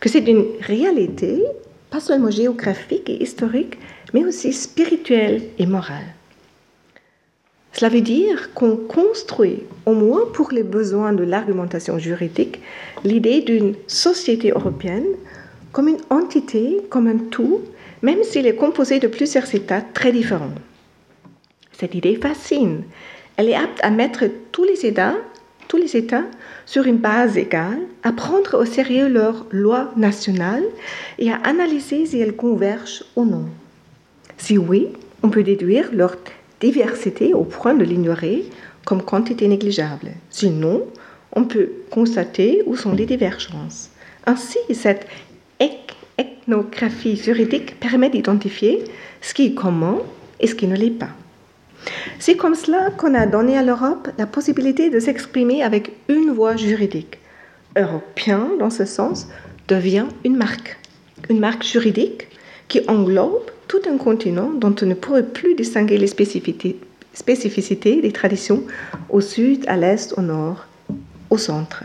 [0.00, 1.42] que c'est une réalité,
[1.90, 3.78] pas seulement géographique et historique,
[4.12, 6.14] mais aussi spirituelle et morale.
[7.72, 12.60] Cela veut dire qu'on construit, au moins pour les besoins de l'argumentation juridique,
[13.02, 15.06] l'idée d'une société européenne
[15.72, 17.62] comme une entité, comme un tout,
[18.04, 20.54] même s'il est composé de plusieurs États très différents.
[21.72, 22.82] Cette idée fascine.
[23.38, 25.16] Elle est apte à mettre tous les États,
[25.68, 26.26] tous les États
[26.66, 30.66] sur une base égale, à prendre au sérieux leurs lois nationales
[31.18, 33.46] et à analyser si elles convergent ou non.
[34.36, 34.88] Si oui,
[35.22, 36.16] on peut déduire leur
[36.60, 38.44] diversité au point de l'ignorer
[38.84, 40.10] comme quantité négligeable.
[40.28, 40.84] Sinon,
[41.32, 43.88] on peut constater où sont les divergences.
[44.26, 45.06] Ainsi, cette
[46.44, 48.84] ethnographie juridique permet d'identifier
[49.20, 49.98] ce qui est commun
[50.40, 51.08] et ce qui ne l'est pas.
[52.18, 56.56] C'est comme cela qu'on a donné à l'Europe la possibilité de s'exprimer avec une voix
[56.56, 57.18] juridique.
[57.76, 59.28] Européen, dans ce sens,
[59.68, 60.78] devient une marque,
[61.28, 62.28] une marque juridique
[62.68, 66.78] qui englobe tout un continent dont on ne pourrait plus distinguer les spécificités,
[67.12, 68.62] spécificités des traditions
[69.10, 70.66] au sud, à l'est, au nord,
[71.30, 71.84] au centre.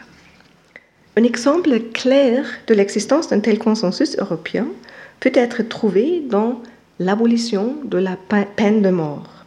[1.17, 4.67] Un exemple clair de l'existence d'un tel consensus européen
[5.19, 6.61] peut être trouvé dans
[6.99, 8.15] l'abolition de la
[8.55, 9.45] peine de mort.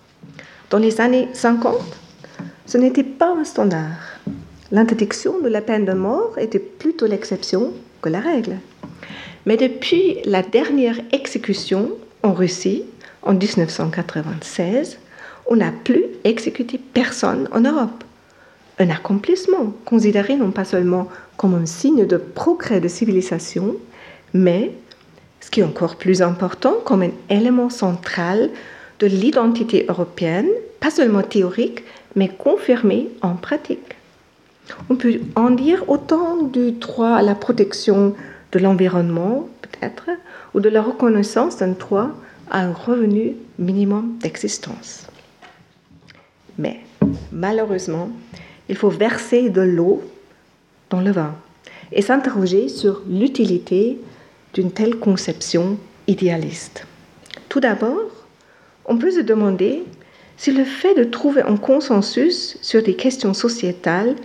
[0.71, 1.77] Dans les années 50,
[2.67, 4.19] ce n'était pas un standard.
[4.71, 8.57] L'interdiction de la peine de mort était plutôt l'exception que la règle.
[9.45, 11.91] Mais depuis la dernière exécution
[12.23, 12.85] en Russie,
[13.23, 14.99] en 1996,
[15.47, 18.05] on n'a plus exécuté personne en Europe.
[18.79, 23.77] Un accomplissement considéré non pas seulement comme un signe de progrès de civilisation,
[24.35, 24.73] mais,
[25.41, 28.51] ce qui est encore plus important, comme un élément central
[28.99, 30.49] de l'identité européenne,
[30.81, 31.83] pas seulement théorique,
[32.15, 33.97] mais confirmé en pratique.
[34.89, 38.15] On peut en dire autant du droit à la protection
[38.53, 40.11] de l'environnement, peut-être,
[40.55, 42.11] ou de la reconnaissance d'un droit
[42.51, 45.07] à un revenu minimum d'existence.
[46.59, 46.81] Mais
[47.33, 48.11] malheureusement,
[48.73, 50.03] il faut verser de l'eau
[50.89, 51.35] dans le vin
[51.93, 53.99] et s'interroger sur l'utilité
[54.55, 56.87] d'une telle conception idéaliste.
[57.51, 58.09] Tout d'abord,
[58.87, 59.85] on peut se demander
[60.39, 64.17] si le fait de trouver un consensus sur des questions sociétales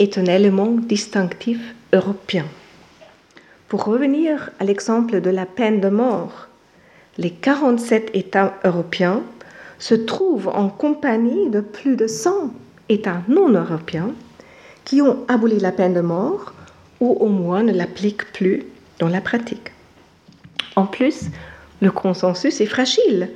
[0.00, 1.60] est un élément distinctif
[1.92, 2.46] européen.
[3.68, 6.48] Pour revenir à l'exemple de la peine de mort,
[7.18, 9.22] les 47 États européens
[9.78, 12.50] se trouvent en compagnie de plus de 100
[12.88, 14.12] États non européens
[14.84, 16.54] qui ont aboli la peine de mort
[17.00, 18.64] ou au moins ne l'appliquent plus
[18.98, 19.72] dans la pratique.
[20.76, 21.26] En plus,
[21.80, 23.30] le consensus est fragile.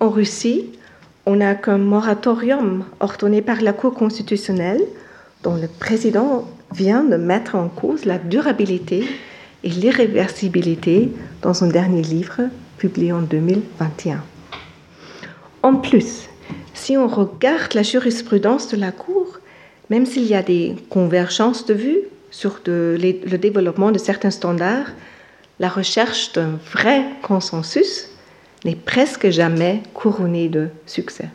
[0.00, 0.72] En Russie,
[1.24, 4.82] on n'a qu'un moratorium ordonné par la Cour constitutionnelle
[5.42, 9.04] dont le président vient de mettre en cause la durabilité
[9.64, 11.10] et l'irréversibilité
[11.42, 12.42] dans son dernier livre
[12.78, 14.22] publié en 2021.
[15.62, 16.28] En plus,
[16.86, 19.40] si on regarde la jurisprudence de la Cour,
[19.90, 24.92] même s'il y a des convergences de vues sur le développement de certains standards,
[25.58, 28.08] la recherche d'un vrai consensus
[28.64, 31.28] n'est presque jamais couronnée de succès.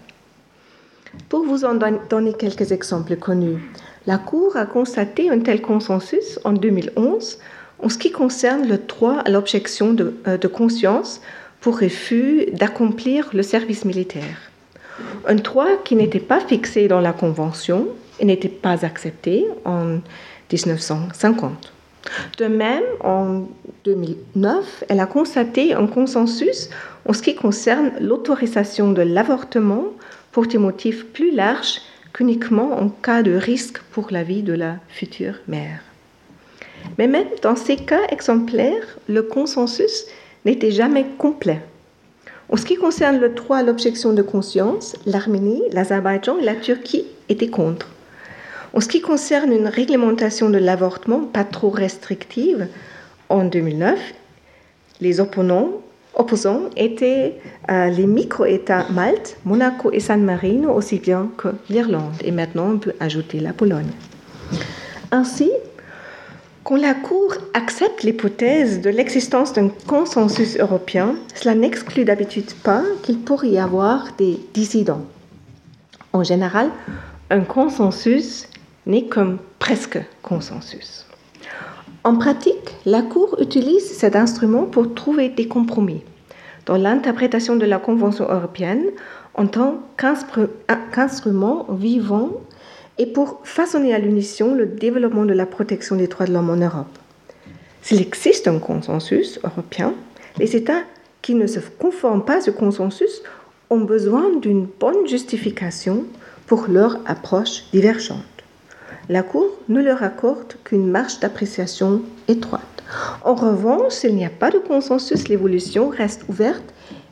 [1.28, 1.76] Pour vous en
[2.10, 3.62] donner quelques exemples connus,
[4.08, 7.40] la Cour a constaté un tel consensus en 2011
[7.84, 11.20] en ce qui concerne le droit à l'objection de, euh, conscience
[11.60, 14.51] pour refus d'accomplir le service militaire.
[15.28, 17.88] Un droit qui n'était pas fixé dans la Convention
[18.20, 20.00] et n'était pas accepté en
[20.52, 21.74] 1950.
[22.38, 23.48] De même, en
[23.86, 26.70] 2009, elle a constaté un consensus
[27.08, 29.86] en ce qui concerne l'autorisation de l'avortement
[30.32, 31.82] pour des motifs plus larges
[32.14, 35.82] qu'uniquement en cas de risque pour la vie de la future mère.
[36.98, 40.06] Mais même dans ces cas exemplaires, le consensus
[40.46, 41.62] n'était jamais complet.
[42.52, 47.06] En ce qui concerne le droit à l'objection de conscience, l'Arménie, l'Azerbaïdjan et la Turquie
[47.30, 47.88] étaient contre.
[48.74, 52.68] En ce qui concerne une réglementation de l'avortement pas trop restrictive,
[53.30, 53.98] en 2009,
[55.00, 55.72] les opposants,
[56.76, 57.36] étaient
[57.70, 62.14] euh, les micro-États Malte, Monaco et San Marino, aussi bien que l'Irlande.
[62.24, 63.92] Et maintenant, on peut ajouter la Pologne.
[65.12, 65.50] Ainsi,
[66.64, 73.20] quand la Cour accepte l'hypothèse de l'existence d'un consensus européen, cela n'exclut d'habitude pas qu'il
[73.20, 75.02] pourrait y avoir des dissidents.
[76.14, 76.70] En général,
[77.32, 78.48] un consensus
[78.86, 81.08] n'est qu'un presque consensus.
[82.04, 86.04] En pratique, la Cour utilise cet instrument pour trouver des compromis
[86.66, 88.86] dans l'interprétation de la Convention européenne
[89.34, 92.30] en tant qu'instrument vivant
[93.02, 96.56] et pour façonner à l'unition le développement de la protection des droits de l'homme en
[96.56, 96.98] Europe.
[97.82, 99.94] S'il existe un consensus européen,
[100.38, 100.84] les États
[101.22, 103.24] qui ne se conforment pas à ce consensus
[103.70, 106.06] ont besoin d'une bonne justification
[106.46, 108.32] pour leur approche divergente
[109.12, 112.62] la Cour ne leur accorde qu'une marge d'appréciation étroite.
[113.24, 116.64] En revanche, s'il n'y a pas de consensus, l'évolution reste ouverte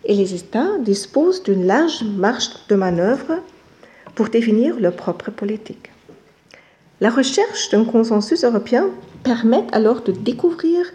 [0.06, 3.39] et les États disposent d'une large marge de manœuvre
[4.19, 5.91] pour définir leur propre politique.
[6.99, 8.89] La recherche d'un consensus européen
[9.23, 10.86] permet alors de découvrir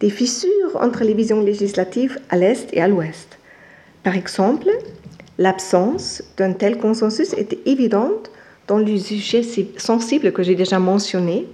[0.00, 3.38] des fissures entre les visions législatives à l'Est et à l'Ouest.
[4.02, 4.70] Par exemple,
[5.36, 8.30] l'absence d'un tel consensus était évidente
[8.68, 9.44] dans les sujets
[9.76, 11.46] sensibles que j'ai déjà mentionnés,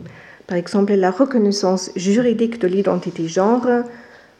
[0.46, 3.66] par exemple la reconnaissance juridique de l'identité genre,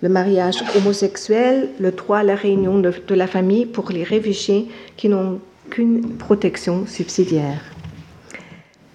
[0.01, 4.69] le mariage homosexuel, le droit à la réunion de, de la famille pour les réfugiés
[4.97, 7.61] qui n'ont qu'une protection subsidiaire.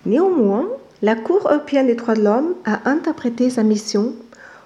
[0.05, 0.67] Néanmoins,
[1.01, 4.13] la Cour européenne des droits de l'homme a interprété sa mission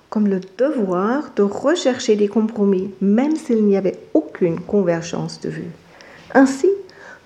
[0.09, 5.71] comme le devoir de rechercher des compromis, même s'il n'y avait aucune convergence de vue.
[6.33, 6.69] Ainsi,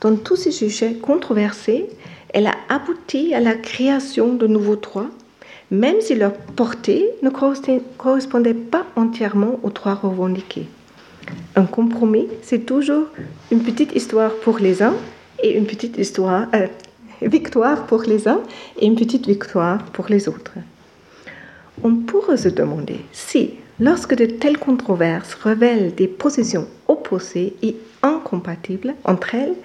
[0.02, 1.88] dans tous ces sujets controversés,
[2.34, 5.10] elle a abouti à la création de nouveaux droits,
[5.70, 10.68] même si leur portée ne correspondait pas entièrement aux droits revendiqués.
[11.56, 13.08] Un compromis, c'est toujours
[13.52, 14.96] une petite histoire pour les uns
[15.44, 16.68] et une petite histoire, euh,
[17.22, 18.40] victoire pour les uns
[18.80, 20.54] et une petite victoire pour les autres.
[21.84, 28.94] On pourrait se demander si, lorsque de telles controverses révèlent des positions opposées et incompatibles
[29.04, 29.56] entre elles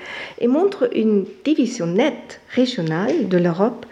[0.40, 3.86] et montrent une division nette régionale de l'Europe,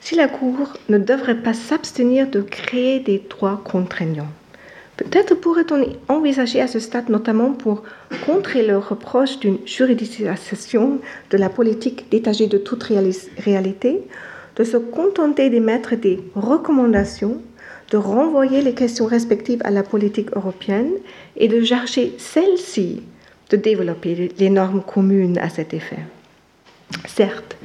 [0.00, 4.32] si la Cour ne devrait pas s'abstenir de créer des droits contraignants.
[5.00, 7.84] Peut-être pourrait-on envisager à ce stade, notamment pour
[8.26, 10.98] contrer le reproche d'une juridisation
[11.30, 14.02] de la politique détachée de toute réalité,
[14.56, 17.40] de se contenter d'émettre des recommandations
[17.90, 20.92] de renvoyer les questions respectives à la politique européenne
[21.36, 23.02] et de chercher celle-ci
[23.50, 25.98] de développer les normes communes à cet effet.
[27.08, 27.56] Certes,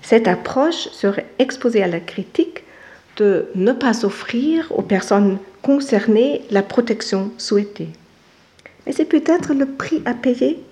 [0.00, 2.62] cette approche serait exposée à la critique
[3.16, 7.88] de ne pas offrir aux personnes concernées la protection souhaitée.
[8.84, 10.62] Mais c'est peut-être le prix à payer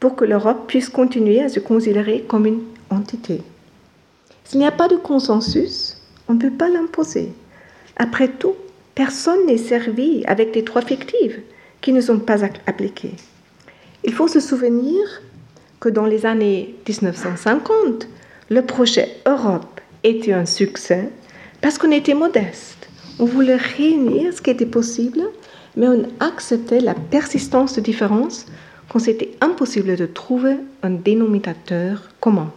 [0.00, 3.42] pour que l'Europe puisse continuer à se considérer comme une entité.
[4.44, 7.32] S'il n'y a pas de consensus, on ne peut pas l'imposer.
[7.96, 8.54] Après tout,
[8.94, 11.38] personne n'est servi avec des droits fictifs
[11.80, 13.14] qui ne sont pas appliqués.
[14.04, 15.00] Il faut se souvenir
[15.80, 18.08] que dans les années 1950,
[18.48, 21.10] le projet Europe était un succès
[21.60, 22.87] parce qu'on était modeste.
[23.20, 25.20] On voulait réunir ce qui était possible,
[25.76, 28.46] mais on acceptait la persistance de différences
[28.88, 32.52] quand c'était impossible de trouver un dénominateur commun.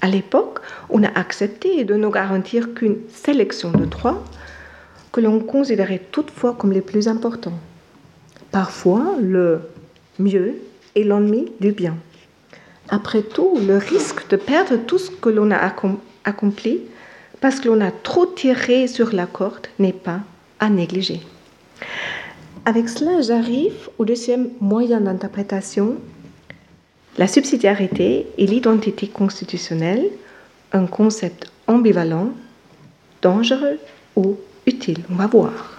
[0.00, 0.58] À l'époque,
[0.90, 4.22] on a accepté de ne garantir qu'une sélection de droits
[5.12, 7.58] que l'on considérait toutefois comme les plus importants.
[8.50, 9.60] Parfois, le
[10.18, 10.56] mieux
[10.96, 11.96] est l'ennemi du bien.
[12.88, 15.72] Après tout, le risque de perdre tout ce que l'on a
[16.24, 16.80] accompli
[17.44, 20.20] parce que l'on a trop tiré sur la corde n'est pas
[20.60, 21.20] à négliger.
[22.64, 25.96] Avec cela, j'arrive au deuxième moyen d'interprétation,
[27.18, 30.06] la subsidiarité et l'identité constitutionnelle,
[30.72, 32.30] un concept ambivalent,
[33.20, 33.78] dangereux
[34.16, 35.00] ou utile.
[35.10, 35.78] On va voir.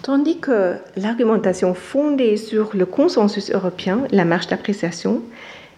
[0.00, 5.20] Tandis que l'argumentation fondée sur le consensus européen, la marche d'appréciation,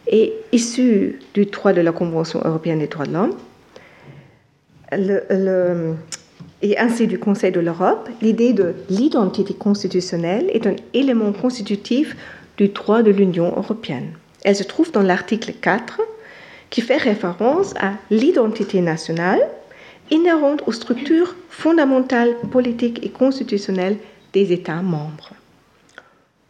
[0.07, 3.35] est issue du droit de la Convention européenne des droits de l'homme,
[4.93, 12.17] et ainsi du Conseil de l'Europe, l'idée de l'identité constitutionnelle est un élément constitutif
[12.57, 14.13] du droit de l'Union européenne.
[14.43, 16.01] Elle se trouve dans l'article 4
[16.71, 19.41] qui fait référence à l'identité nationale
[20.11, 23.97] inhérente aux structures fondamentales politiques et constitutionnelles
[24.33, 25.31] des États membres.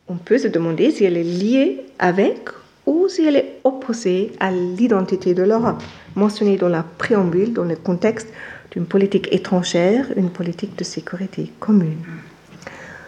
[0.08, 2.48] On peut se demander si elle est liée avec
[2.86, 5.82] ou si elle est opposée à l'identité de l'Europe,
[6.14, 8.28] mentionnée dans la préambule dans le contexte
[8.72, 11.98] d'une politique étrangère, une politique de sécurité commune.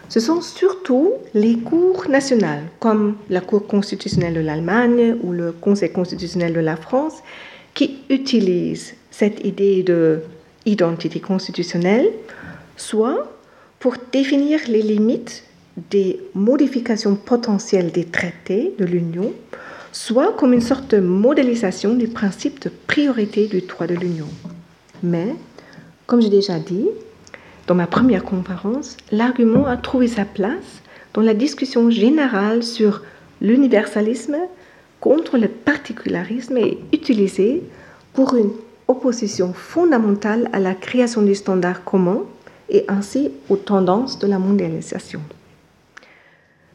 [0.08, 5.90] Ce sont surtout les cours nationales, comme la Cour constitutionnelle de l'Allemagne ou le Conseil
[5.90, 7.14] constitutionnel de la France,
[7.72, 10.20] qui utilisent cette idée de
[10.66, 12.08] identité constitutionnelle,
[12.76, 13.32] soit
[13.78, 15.44] pour définir les limites
[15.90, 19.32] des modifications potentielles des traités de l'Union,
[19.92, 24.26] soit comme une sorte de modélisation du principe de priorité du droit de l'Union.
[25.02, 25.36] Mais,
[26.06, 26.88] comme j'ai déjà dit,
[27.66, 30.82] dans ma première conférence, l'argument a trouvé sa place
[31.14, 33.02] dans la discussion générale sur
[33.40, 34.36] l'universalisme
[35.00, 37.62] contre le particularisme et utilisé
[38.14, 38.50] pour une
[38.88, 42.22] opposition fondamentale à la création du standard commun
[42.68, 45.20] et ainsi aux tendances de la mondialisation.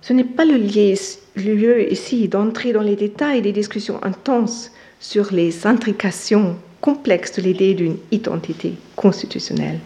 [0.08, 5.68] Ce n'est pas le lieu ici d'entrer dans les détails des discussions intenses sur les
[5.68, 9.80] intrications complexes de l'idée d'une identité constitutionnelle.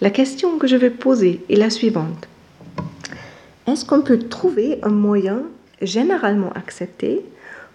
[0.00, 2.28] La question que je vais poser est la suivante.
[3.66, 5.42] Est-ce qu'on peut trouver un moyen
[5.82, 7.20] généralement accepté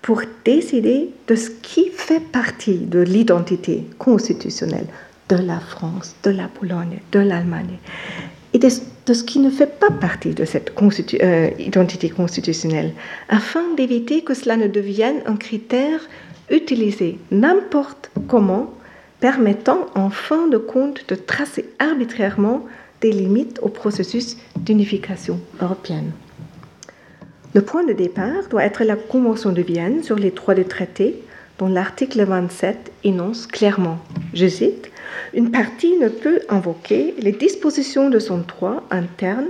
[0.01, 4.87] pour décider de ce qui fait partie de l'identité constitutionnelle
[5.29, 7.77] de la France, de la Pologne, de l'Allemagne,
[8.53, 8.57] et
[9.07, 10.71] de, ce qui ne fait pas partie de cette
[11.21, 12.93] euh, identité constitutionnelle,
[13.29, 16.01] afin d'éviter que cela ne devienne un critère
[16.49, 18.73] utilisé n'importe comment,
[19.19, 22.65] permettant en fin de compte de tracer arbitrairement
[23.01, 26.11] des limites au processus d'unification européenne.
[27.53, 31.23] Le point de départ doit être la Convention de Vienne sur les droits des traités,
[31.57, 33.99] dont l'article 27 énonce clairement,
[34.33, 34.91] je cite,
[35.33, 39.47] une partie ne peut invoquer les dispositions de son droit interne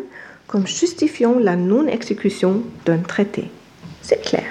[0.47, 3.45] comme justifiant la non-exécution d'un traité.
[4.01, 4.45] C'est clair.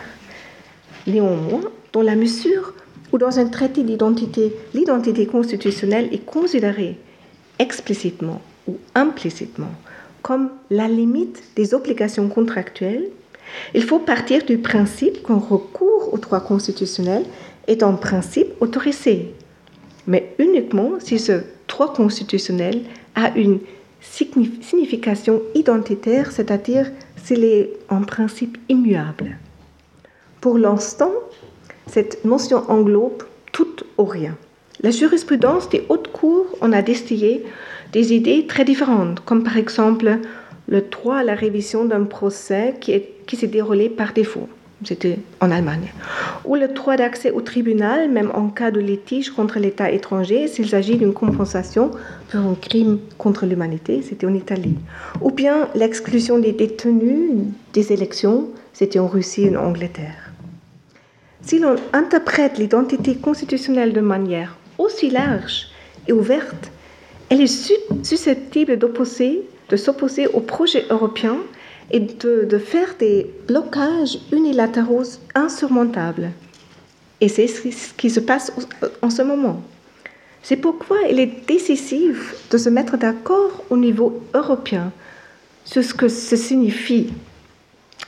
[1.06, 2.74] Néanmoins, dans la mesure
[3.12, 6.98] où dans un traité d'identité, l'identité constitutionnelle est considérée
[7.58, 9.70] explicitement ou implicitement
[10.26, 13.06] comme la limite des obligations contractuelles,
[13.74, 17.22] il faut partir du principe qu'un recours au droit constitutionnel
[17.68, 19.35] est en principe autorisé
[20.06, 22.82] mais uniquement si ce droit constitutionnel
[23.14, 23.58] a une
[24.00, 29.36] signification identitaire, c'est-à-dire s'il est en principe immuable.
[30.40, 31.12] Pour l'instant,
[31.86, 34.36] cette notion englobe tout ou rien.
[34.82, 37.44] La jurisprudence des hautes cours en a distillé
[37.92, 40.18] des idées très différentes, comme par exemple
[40.68, 44.48] le droit à la révision d'un procès qui, qui s'est déroulé par défaut.
[44.84, 45.92] C'était en Allemagne,
[46.44, 50.68] ou le droit d'accès au tribunal, même en cas de litige contre l'État étranger, s'il
[50.68, 51.90] s'agit d'une compensation
[52.30, 54.76] pour un crime contre l'humanité, c'était en Italie,
[55.22, 57.30] ou bien l'exclusion des détenus
[57.72, 60.30] des élections, c'était en Russie et en Angleterre.
[61.40, 65.68] Si l'on interprète l'identité constitutionnelle de manière aussi large
[66.06, 66.70] et ouverte,
[67.30, 71.38] elle est susceptible de s'opposer au projet européen
[71.90, 76.30] et de, faire des blocages unilatéraux insurmontables.
[77.20, 78.52] Et c'est ce qui se passe
[79.02, 79.62] en ce moment.
[80.42, 84.92] C'est pourquoi il est décisif de se mettre d'accord au niveau européen
[85.64, 87.12] sur ce que signifie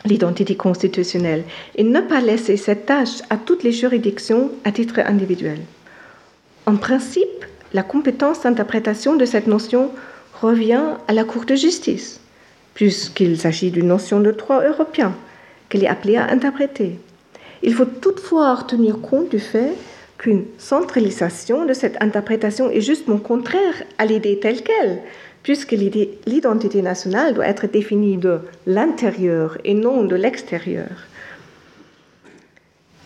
[0.05, 5.59] l'identité constitutionnelle et ne pas laisser cette tâche à toutes les juridictions à titre individuel.
[6.66, 9.91] En principe, la compétence d'interprétation de cette notion
[10.41, 12.20] revient à la Cour de justice
[12.79, 15.12] puisqu'il s'agit d'une notion de droit européen
[15.68, 17.01] qu'elle est appelée à interpréter.
[17.64, 19.72] Il faut toutefois tenir compte du fait
[20.16, 25.01] qu'une centralisation de cette interprétation est justement contraire à l'idée telle qu'elle,
[25.43, 31.09] puisque l'identité nationale doit être définie de l'intérieur et non de l'extérieur.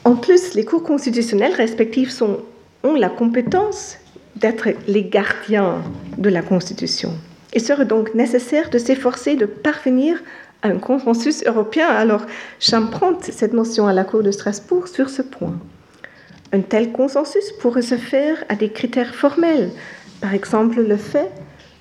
[0.05, 3.97] En plus, les cours constitutionnels respectifs ont la compétence
[4.37, 5.83] d'être les gardiens
[6.19, 7.15] de la Constitution.
[7.55, 10.23] Il serait donc nécessaire de s'efforcer de parvenir
[10.63, 11.87] à un consensus européen.
[11.87, 12.25] Alors,
[12.61, 15.59] j'emprunte cette notion à la Cour de Strasbourg sur ce point.
[16.53, 19.71] Un tel consensus pourrait se faire à des critères formels,
[20.21, 21.31] par exemple le fait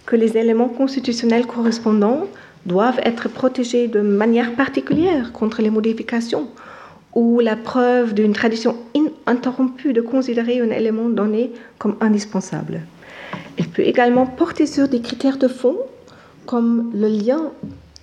[0.05, 2.27] que les éléments constitutionnels correspondants
[2.65, 6.47] doivent être protégés de manière particulière contre les modifications,
[7.13, 12.81] ou la preuve d'une tradition ininterrompue de considérer un élément donné comme indispensable.
[13.57, 15.77] Il peut également porter sur des critères de fond,
[16.45, 17.51] comme le lien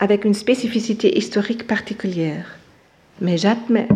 [0.01, 2.59] avec une spécificité historique particulière.
[3.21, 3.89] Mais j'admets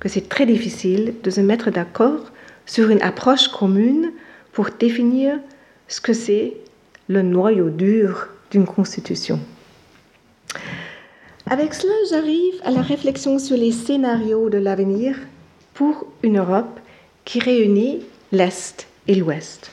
[0.00, 2.32] que c'est très difficile de se mettre d'accord
[2.64, 4.12] sur une approche commune
[4.52, 5.38] pour définir
[5.88, 6.54] ce que c'est
[7.08, 9.38] le noyau dur d'une constitution.
[11.48, 15.16] Avec cela, j'arrive à la réflexion sur les scénarios de l'avenir
[15.74, 16.80] pour une Europe
[17.24, 18.00] qui réunit
[18.32, 19.70] l'Est et l'Ouest.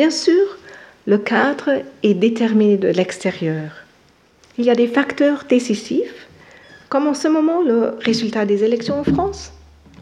[0.00, 0.56] Bien sûr,
[1.04, 3.84] le cadre est déterminé de l'extérieur.
[4.56, 6.26] Il y a des facteurs décisifs,
[6.88, 9.52] comme en ce moment le résultat des élections en France,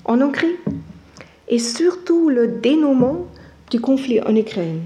[0.05, 0.55] en Hongrie,
[1.49, 3.27] et surtout le dénouement
[3.73, 4.83] du conflit en Ukraine.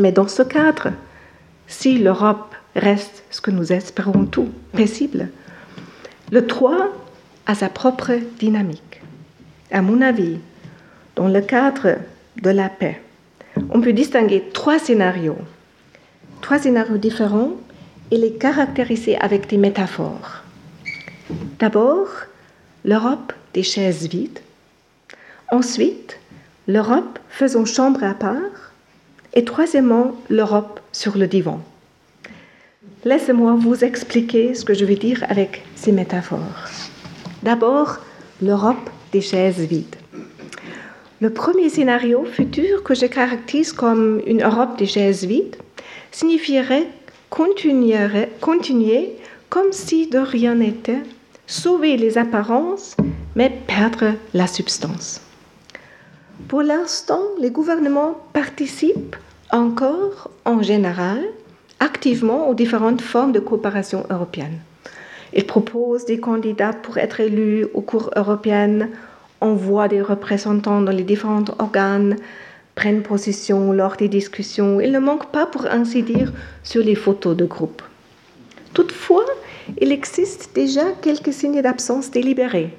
[0.00, 0.90] Mais dans ce cadre,
[1.68, 5.28] si l'Europe reste ce que nous espérons tous, possible,
[6.32, 6.88] le 3
[7.46, 9.02] a sa propre dynamique.
[9.70, 10.38] À mon avis,
[11.14, 11.98] dans le cadre
[12.42, 13.00] de la paix,
[13.70, 15.38] on peut distinguer trois scénarios,
[16.40, 17.52] trois scénarios différents
[18.10, 20.42] et les caractériser avec des métaphores.
[21.58, 22.08] D'abord,
[22.84, 24.40] l'Europe des chaises vides.
[25.50, 26.18] Ensuite,
[26.66, 28.72] l'Europe faisant chambre à part.
[29.36, 31.60] Et troisièmement, l'Europe sur le divan.
[33.04, 36.68] Laissez-moi vous expliquer ce que je veux dire avec ces métaphores.
[37.42, 37.98] D'abord,
[38.40, 39.96] l'Europe des chaises vides.
[41.20, 44.84] Le premier scénario futur que je caractérise comme une Europe des
[45.26, 45.56] vides
[46.10, 46.88] signifierait
[47.30, 49.16] continuer, continuer
[49.48, 51.02] comme si de rien n'était,
[51.46, 52.96] sauver les apparences,
[53.36, 55.20] mais perdre la substance.
[56.48, 59.16] Pour l'instant, les gouvernements participent
[59.52, 61.22] encore, en général,
[61.78, 64.58] activement aux différentes formes de coopération européenne.
[65.32, 68.90] Ils proposent des candidats pour être élus aux cours européennes
[69.44, 72.16] envoient des représentants dans les différents organes,
[72.74, 74.80] prennent position lors des discussions.
[74.80, 76.32] Il ne manque pas, pour ainsi dire,
[76.62, 77.82] sur les photos de groupe.
[78.72, 79.26] Toutefois,
[79.80, 82.70] il existe déjà quelques signes d'absence délibérés.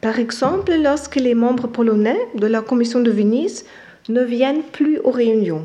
[0.00, 3.64] Par exemple, lorsque les membres polonais de la Commission de Venise
[4.08, 5.64] ne viennent plus aux réunions,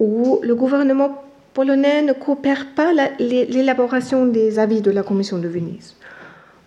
[0.00, 1.22] ou le gouvernement
[1.52, 5.94] polonais ne coopère pas l'élaboration des avis de la Commission de Venise.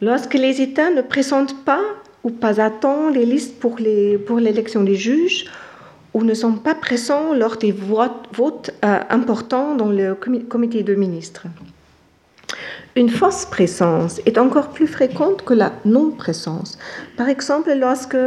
[0.02, 1.82] Lorsque les États ne présentent pas
[2.28, 5.46] ou pas à temps les listes pour l'élection des juges
[6.14, 11.46] ou ne sont pas présents lors des votes, euh, importants dans le comité de ministres.
[12.98, 16.78] Une fausse présence est encore plus fréquente que la non-présence.
[17.16, 18.18] Par exemple, lorsque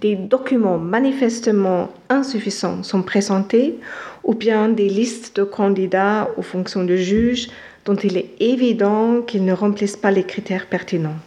[0.00, 3.78] des documents manifestement insuffisants sont présentés
[4.24, 7.48] ou bien des listes de candidats aux fonctions de juge
[7.84, 11.20] dont il est évident qu'ils ne remplissent pas les critères pertinents.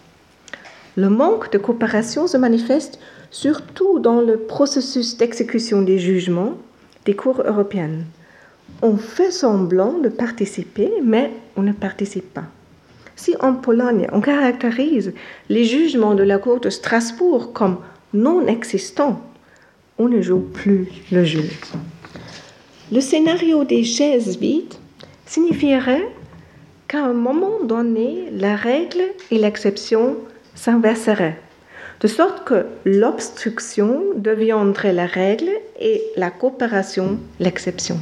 [0.96, 3.00] Le manque de coopération se manifeste
[3.32, 6.54] surtout dans le processus d'exécution des jugements
[7.06, 8.06] des cours européennes.
[8.82, 12.46] On fait semblant de participer, mais on ne participe pas.
[13.16, 15.14] Si en Pologne, on caractérise
[15.50, 17.78] les jugements de la Cour de Strasbourg comme
[18.14, 19.22] non existants,
[19.98, 21.44] on ne joue plus le jeu.
[22.92, 24.74] Le scénario des chaises vides
[25.26, 26.08] signifierait
[26.88, 30.18] qu'à un moment donné, la règle et l'exception
[30.56, 31.40] s'inverseraient,
[32.00, 35.50] de sorte que l'obstruction deviendrait la règle
[35.80, 37.98] et la coopération l'exception.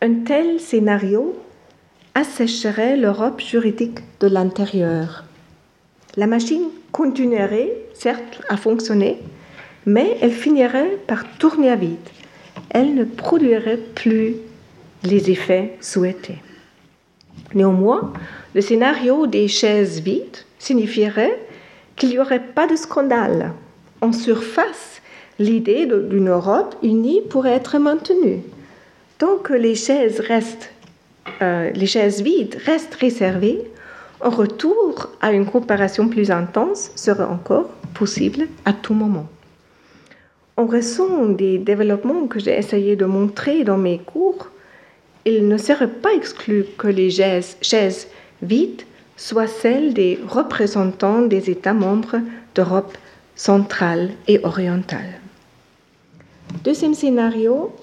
[0.00, 1.36] Un tel scénario
[2.14, 5.24] assécherait l'Europe juridique de l'intérieur.
[6.16, 9.18] La machine continuerait, certes, à fonctionner,
[9.86, 11.96] mais elle finirait par tourner à vide.
[12.70, 14.36] Elle ne produirait plus
[15.04, 16.38] les effets souhaités.
[17.54, 18.12] Néanmoins,
[18.54, 21.38] le scénario des chaises vides signifierait
[21.96, 23.52] qu'il n'y aurait pas de scandale.
[24.00, 25.02] En surface,
[25.38, 28.42] l'idée d'une Europe unie pourrait être maintenue.
[29.18, 30.70] Tant que les chaises, restent,
[31.42, 33.60] euh, les chaises vides restent réservées,
[34.20, 39.26] un retour à une coopération plus intense serait encore possible à tout moment.
[40.56, 44.48] En raison des développements que j'ai essayé de montrer dans mes cours,
[45.24, 48.08] il ne serait pas exclu que les chaises
[48.42, 48.82] vides
[49.16, 52.20] soient celles des représentants des États membres
[52.54, 52.96] d'Europe
[53.34, 55.20] centrale et orientale.
[56.64, 57.74] Deuxième scénario,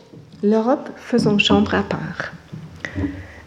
[0.43, 2.31] l'Europe faisant chambre à part.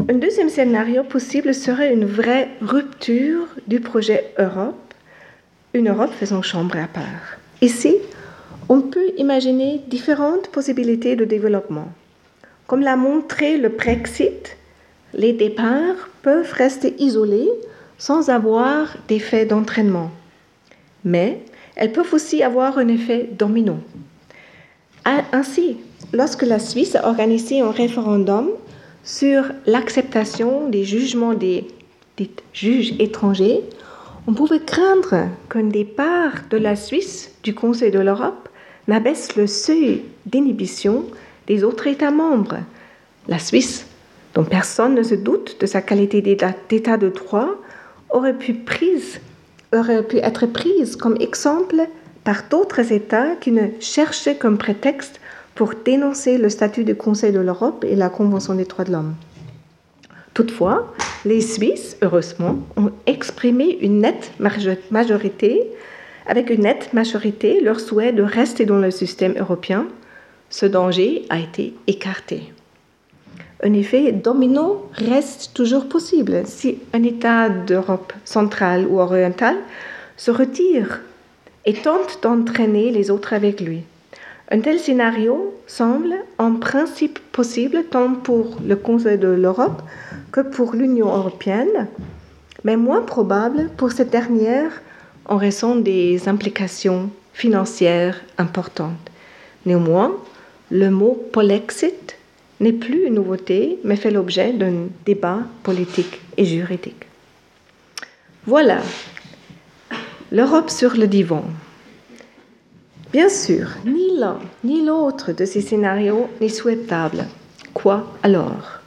[0.08, 4.94] Un deuxième scénario possible serait une vraie rupture du projet Europe,
[5.74, 7.38] une Europe faisant chambre à part.
[7.60, 7.96] Ici,
[8.68, 11.92] on peut imaginer différentes possibilités de développement.
[12.66, 14.56] Comme l'a montré le Brexit,
[15.14, 17.50] les départs peuvent rester isolés
[18.02, 20.10] sans avoir d'effet d'entraînement.
[21.04, 21.38] Mais
[21.76, 23.76] elles peuvent aussi avoir un effet domino.
[25.04, 25.76] Ainsi,
[26.12, 28.48] lorsque la Suisse a organisé un référendum
[29.04, 31.68] sur l'acceptation des jugements des,
[32.16, 33.60] des, juges étrangers,
[34.26, 38.48] on pouvait craindre qu'un départ de la Suisse du Conseil de l'Europe
[38.88, 41.04] n'abaisse le seuil d'inhibition
[41.46, 42.58] des autres États membres.
[43.28, 43.86] La Suisse,
[44.34, 47.58] dont personne ne se doute de sa qualité d'État de droit,
[48.12, 48.54] aurait pu,
[49.72, 51.82] être prise comme exemple
[52.24, 55.20] par d'autres États qui ne cherchaient comme prétexte
[55.54, 59.14] pour dénoncer le statut du Conseil de l'Europe et la Convention des droits de l'homme.
[60.34, 60.94] Toutefois,
[61.24, 64.32] les Suisses, heureusement, ont exprimé une nette
[64.90, 65.62] majorité,
[66.26, 69.86] avec une nette majorité, leur souhait de rester dans le système européen
[70.52, 72.51] ce danger a été écarté.
[73.64, 79.56] Un effet domino reste toujours possible si un État d'Europe centrale ou orientale
[80.16, 81.00] se retire
[81.64, 83.82] et tente d'entraîner les autres avec lui.
[84.50, 89.80] Un tel scénario semble en principe possible tant pour le Conseil de l'Europe
[90.32, 91.86] que pour l'Union européenne,
[92.64, 94.82] mais moins probable pour cette dernière
[95.26, 99.10] en raison des implications financières importantes.
[99.66, 100.12] Néanmoins,
[100.70, 102.16] le mot polexit
[102.62, 107.06] n'est plus une nouveauté, mais fait l'objet d'un débat politique et juridique.
[108.46, 108.80] Voilà,
[110.30, 111.44] l'Europe sur le divan.
[113.12, 117.26] Bien sûr, ni l'un ni l'autre de ces scénarios n'est souhaitable.
[117.74, 118.80] Quoi alors?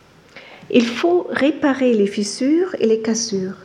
[0.71, 3.57] Il faut réparer les fissures et les cassures.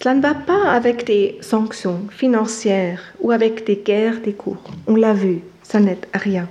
[0.00, 4.62] Cela ne va pas avec des sanctions financières ou avec des guerres des cours.
[4.86, 5.78] On l'a vu, ça
[6.12, 6.48] à rien.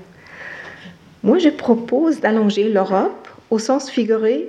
[1.23, 4.47] Moi, je propose d'allonger l'Europe au sens figuré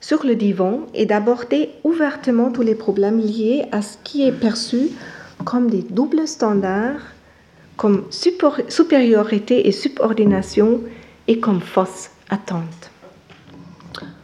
[0.00, 4.90] sur le divan et d'aborder ouvertement tous les problèmes liés à ce qui est perçu
[5.44, 7.00] comme des doubles standards,
[7.76, 10.80] comme supériorité et subordination
[11.26, 12.90] et comme fausse attente.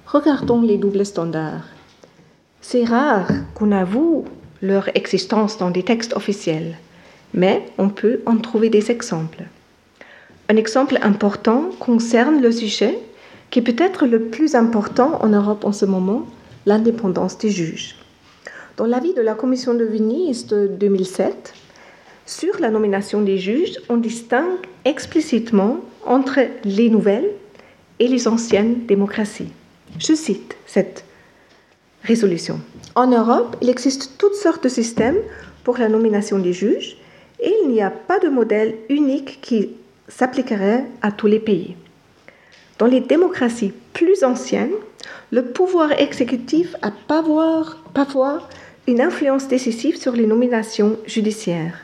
[0.06, 1.66] Regardons les doubles standards.
[2.60, 4.24] C'est rare qu'on avoue
[4.60, 6.76] leur existence dans des textes officiels,
[7.34, 9.44] mais on peut en trouver des exemples.
[10.52, 12.98] Un exemple important concerne le sujet
[13.48, 16.26] qui est peut-être le plus important en Europe en ce moment,
[16.66, 17.96] l'indépendance des juges.
[18.76, 21.54] Dans l'avis de la Commission de Venise de 2007,
[22.26, 27.30] sur la nomination des juges, on distingue explicitement entre les nouvelles
[27.98, 29.54] et les anciennes démocraties.
[29.98, 31.06] Je cite cette
[32.02, 32.60] résolution.
[32.94, 35.16] En Europe, il existe toutes sortes de systèmes
[35.64, 36.98] pour la nomination des juges
[37.40, 39.70] et il n'y a pas de modèle unique qui
[40.08, 41.76] s'appliquerait à tous les pays.
[42.78, 44.72] Dans les démocraties plus anciennes,
[45.30, 48.48] le pouvoir exécutif a parfois
[48.88, 51.78] une influence décisive sur les nominations judiciaires.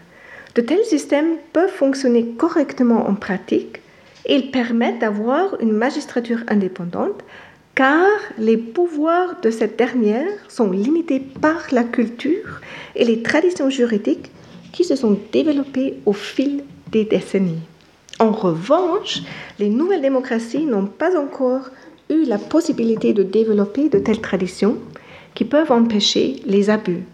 [0.55, 3.81] De tels systèmes peuvent fonctionner correctement en pratique
[4.27, 7.23] et ils permettent d'avoir une magistrature indépendante
[7.75, 8.09] car
[8.39, 12.61] les pouvoirs de cette dernière sont limités par la culture
[12.97, 14.33] et les traditions juridiques
[14.73, 17.63] qui se sont développées au fil des décennies.
[18.19, 19.23] En revanche,
[19.59, 21.71] les nouvelles démocraties n'ont pas encore
[22.11, 24.79] eu la possibilité de développer de telles traditions
[25.35, 27.05] qui peuvent empêcher les abus.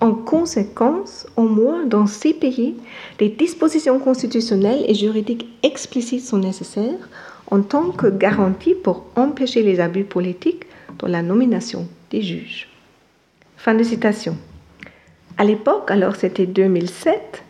[0.00, 2.76] En conséquence, au moins dans ces pays,
[3.18, 7.08] des dispositions constitutionnelles et juridiques explicites sont nécessaires
[7.50, 10.64] en tant que garantie pour empêcher les abus politiques
[10.98, 12.68] dans la nomination des juges.
[13.56, 14.36] Fin de citation.
[15.38, 17.42] À l'époque, alors c'était 2007,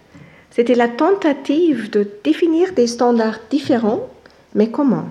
[0.55, 4.11] c'était la tentative de définir des standards différents,
[4.55, 5.07] mais comment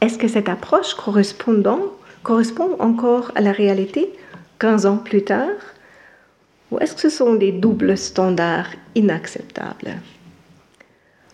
[0.00, 4.10] Est-ce que cette approche correspond encore à la réalité
[4.58, 5.60] 15 ans plus tard?
[6.70, 9.98] Ou est-ce que ce sont des doubles standards inacceptables?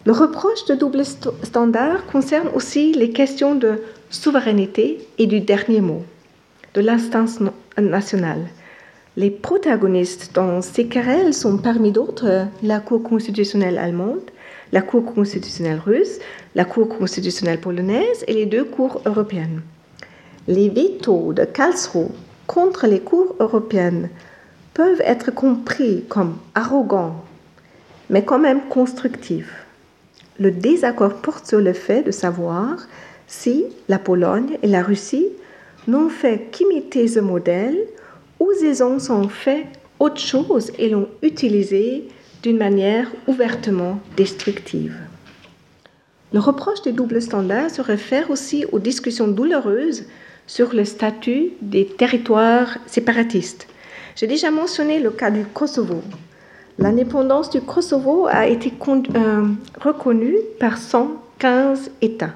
[0.04, 3.80] Le reproche de double standard concerne aussi les questions de
[4.10, 6.02] souveraineté et du dernier mot,
[6.74, 7.38] de l'instance
[7.78, 8.48] nationale.
[9.18, 14.30] Les protagonistes dans ces querelles sont parmi d'autres la Cour constitutionnelle allemande,
[14.70, 16.20] la Cour constitutionnelle russe,
[16.54, 19.62] la Cour constitutionnelle polonaise et les deux cours européennes.
[20.46, 22.12] Les vétos de Karlsruhe
[22.46, 24.08] contre les cours européennes
[24.72, 27.24] peuvent être compris comme arrogants,
[28.10, 29.66] mais quand même constructifs.
[30.38, 32.86] Le désaccord porte sur le fait de savoir
[33.26, 35.26] si la Pologne et la Russie
[35.88, 37.76] n'ont fait qu'imiter ce modèle
[38.40, 39.66] ou ils ont fait
[39.98, 42.04] autre chose et l'ont utilisé
[42.42, 44.96] d'une manière ouvertement destructive.
[46.32, 50.04] Le reproche des doubles standards se réfère aussi aux discussions douloureuses
[50.46, 53.66] sur le statut des territoires séparatistes.
[54.14, 56.02] J'ai déjà mentionné le cas du Kosovo.
[56.78, 58.72] L'indépendance du Kosovo a été
[59.16, 59.46] euh,
[59.80, 62.34] reconnue par 115 États.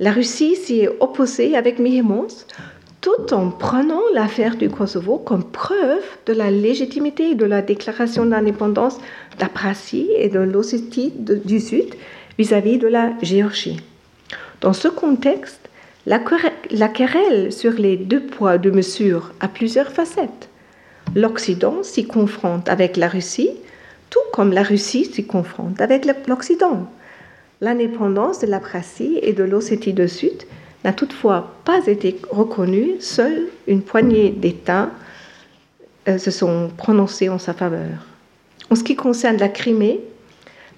[0.00, 2.46] La Russie s'y est opposée avec véhémence
[3.04, 8.96] tout en prenant l'affaire du Kosovo comme preuve de la légitimité de la déclaration d'indépendance
[9.38, 11.94] d'Aprasie et de l'Ossétie du Sud
[12.38, 13.78] vis-à-vis de la Géorgie.
[14.62, 15.60] Dans ce contexte,
[16.06, 16.18] la,
[16.88, 20.48] querelle sur les deux poids, deux mesures a plusieurs facettes.
[21.14, 23.50] L'Occident s'y confronte avec la Russie,
[24.08, 26.88] tout comme la Russie s'y confronte avec l'Occident.
[27.60, 30.44] L'indépendance de l'Aprasie et de l'Ossétie du Sud
[30.84, 34.90] n'a toutefois pas été reconnue, seule une poignée d'États
[36.08, 38.06] euh, se sont prononcés en sa faveur.
[38.70, 40.00] En ce qui concerne la Crimée,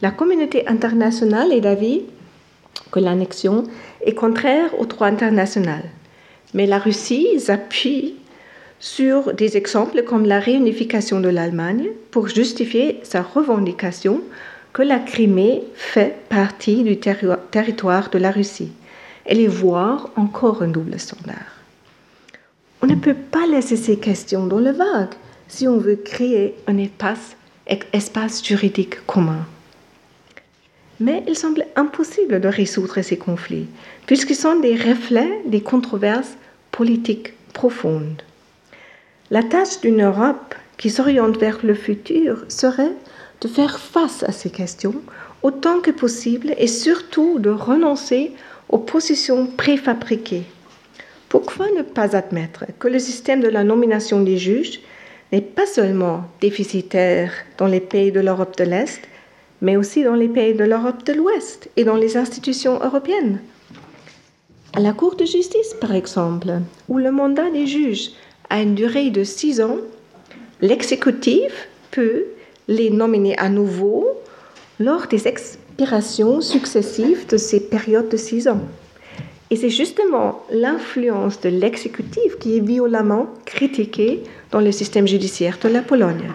[0.03, 2.03] la communauté internationale est d'avis
[2.93, 3.65] que l'annexion
[4.05, 5.83] est contraire au droit international.
[6.55, 8.15] Mais la Russie s'appuie
[8.79, 14.21] sur des exemples comme la réunification de l'Allemagne pour justifier sa revendication
[14.73, 18.73] que la Crimée fait partie du territoire de la Russie
[19.35, 21.57] les voir encore un double standard.
[22.83, 25.15] On ne peut pas laisser ces questions dans le vague
[25.49, 27.37] si on veut créer un espace,
[27.93, 29.47] espace juridique commun.
[30.99, 33.67] Mais il semble impossible de résoudre ces conflits,
[34.07, 36.37] puisqu'ils sont des reflets des controverses
[36.71, 38.23] politiques profondes.
[39.31, 42.93] La tâche d'une Europe qui s'oriente vers le futur serait
[43.41, 44.95] de faire face à ces questions
[45.43, 48.33] autant que possible et surtout de renoncer
[48.69, 50.45] aux positions préfabriquées.
[51.29, 54.81] Pourquoi ne pas admettre que le système de la nomination des juges
[55.33, 59.01] n'est pas seulement déficitaire dans les pays de l'Europe de l'Est,
[59.61, 63.41] mais aussi dans les pays de l'Europe de l'Ouest et dans les institutions européennes?
[64.75, 68.11] À la Cour de justice, par exemple, où le mandat des juges
[68.51, 69.79] a une durée de six ans,
[70.61, 72.27] l'exécutif peut
[72.69, 74.07] les nominer à nouveau
[74.79, 75.27] lors des
[75.79, 78.63] expirations successives de ces périodes de six ans.
[79.51, 84.23] Et c'est justement l'influence de l'exécutif qui est violemment critiquée
[84.53, 86.31] dans le système judiciaire de la Pologne.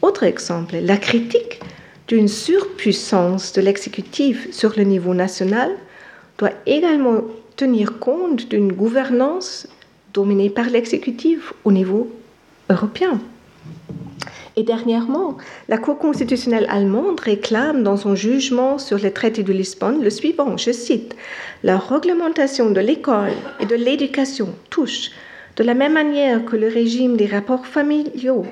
[0.00, 1.60] Autre exemple, la critique
[2.06, 5.70] d'une surpuissance de l'exécutif sur le niveau national
[6.38, 7.24] doit également
[7.54, 9.68] tenir compte d'une gouvernance
[10.14, 12.10] dominée par l'exécutif au niveau
[12.70, 13.20] européen.
[14.58, 15.36] Et dernièrement,
[15.68, 20.56] la Cour constitutionnelle allemande réclame dans son jugement sur le traité de Lisbonne le suivant,
[20.56, 21.14] je cite,
[21.62, 23.30] La réglementation de l'école
[23.60, 25.12] et de l'éducation touche,
[25.54, 28.46] de la même manière que le régime des rapports familiaux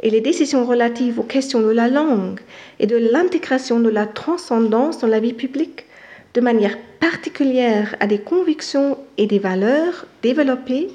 [0.00, 2.40] et les décisions relatives aux questions de la langue
[2.80, 5.84] et de l'intégration de la transcendance dans la vie publique,
[6.32, 10.88] de manière particulière à des convictions et des valeurs développées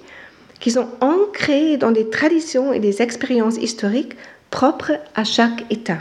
[0.60, 4.16] qui sont ancrées dans des traditions et des expériences historiques
[4.50, 6.00] propre à chaque État.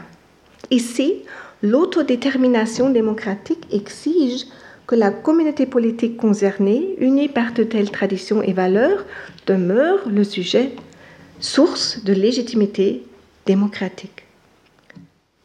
[0.71, 1.23] Ici,
[1.63, 4.47] l'autodétermination démocratique exige
[4.87, 9.05] que la communauté politique concernée, unie par de telles traditions et valeurs,
[9.47, 10.73] demeure le sujet
[11.41, 13.03] source de légitimité
[13.47, 14.25] démocratique.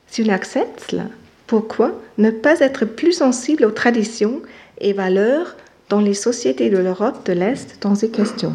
[0.07, 1.05] Si on accepte cela,
[1.47, 4.41] pourquoi ne pas être plus sensible aux traditions
[4.79, 5.55] et valeurs
[5.89, 8.53] dans les sociétés de l'Europe de l'Est dans ces questions?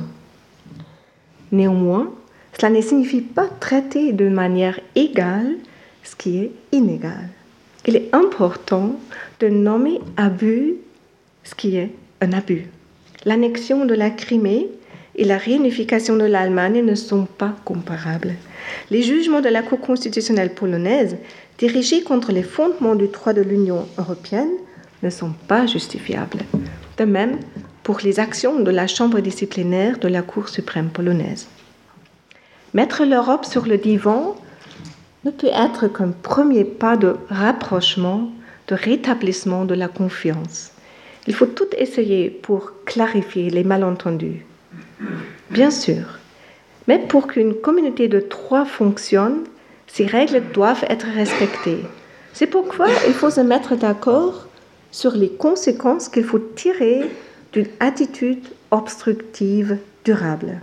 [1.52, 2.12] Néanmoins,
[2.58, 5.56] cela ne signifie pas traiter de manière égale
[6.02, 7.28] ce qui est inégal.
[7.86, 8.98] Il est important
[9.40, 10.74] de nommer abus
[11.44, 11.90] ce qui est
[12.20, 12.66] un abus.
[13.24, 14.68] L'annexion de la Crimée
[15.16, 18.34] et la réunification de l'Allemagne ne sont pas comparables.
[18.90, 21.16] Les jugements de la Cour constitutionnelle polonaise
[21.58, 24.50] dirigés contre les fondements du droit de l'Union européenne
[25.02, 26.40] ne sont pas justifiables.
[26.98, 27.38] De même
[27.82, 31.46] pour les actions de la Chambre disciplinaire de la Cour suprême polonaise.
[32.76, 34.36] Mettre l'Europe sur le divan
[35.24, 38.30] ne peut être qu'un premier pas de rapprochement,
[38.68, 40.72] de rétablissement de la confiance.
[41.26, 44.44] Il faut tout essayer pour clarifier les malentendus.
[45.48, 46.18] Bien sûr,
[46.86, 49.44] mais pour qu'une communauté de trois fonctionne,
[49.86, 51.80] ces règles doivent être respectées.
[52.34, 54.48] C'est pourquoi il faut se mettre d'accord
[54.90, 57.10] sur les conséquences qu'il faut tirer
[57.54, 60.60] d'une attitude obstructive durable.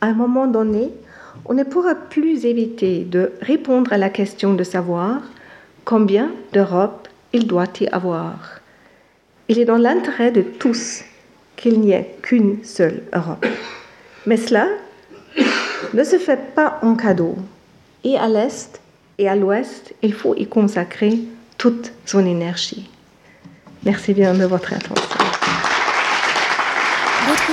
[0.00, 0.90] À un moment donné,
[1.44, 5.20] on ne pourra plus éviter de répondre à la question de savoir
[5.84, 8.60] combien d'Europe il doit y avoir.
[9.48, 11.02] Il est dans l'intérêt de tous
[11.56, 13.46] qu'il n'y ait qu'une seule Europe.
[14.26, 14.68] Mais cela
[15.94, 17.36] ne se fait pas en cadeau.
[18.04, 18.80] Et à l'Est
[19.18, 21.18] et à l'Ouest, il faut y consacrer
[21.58, 22.88] toute son énergie.
[23.84, 25.39] Merci bien de votre attention.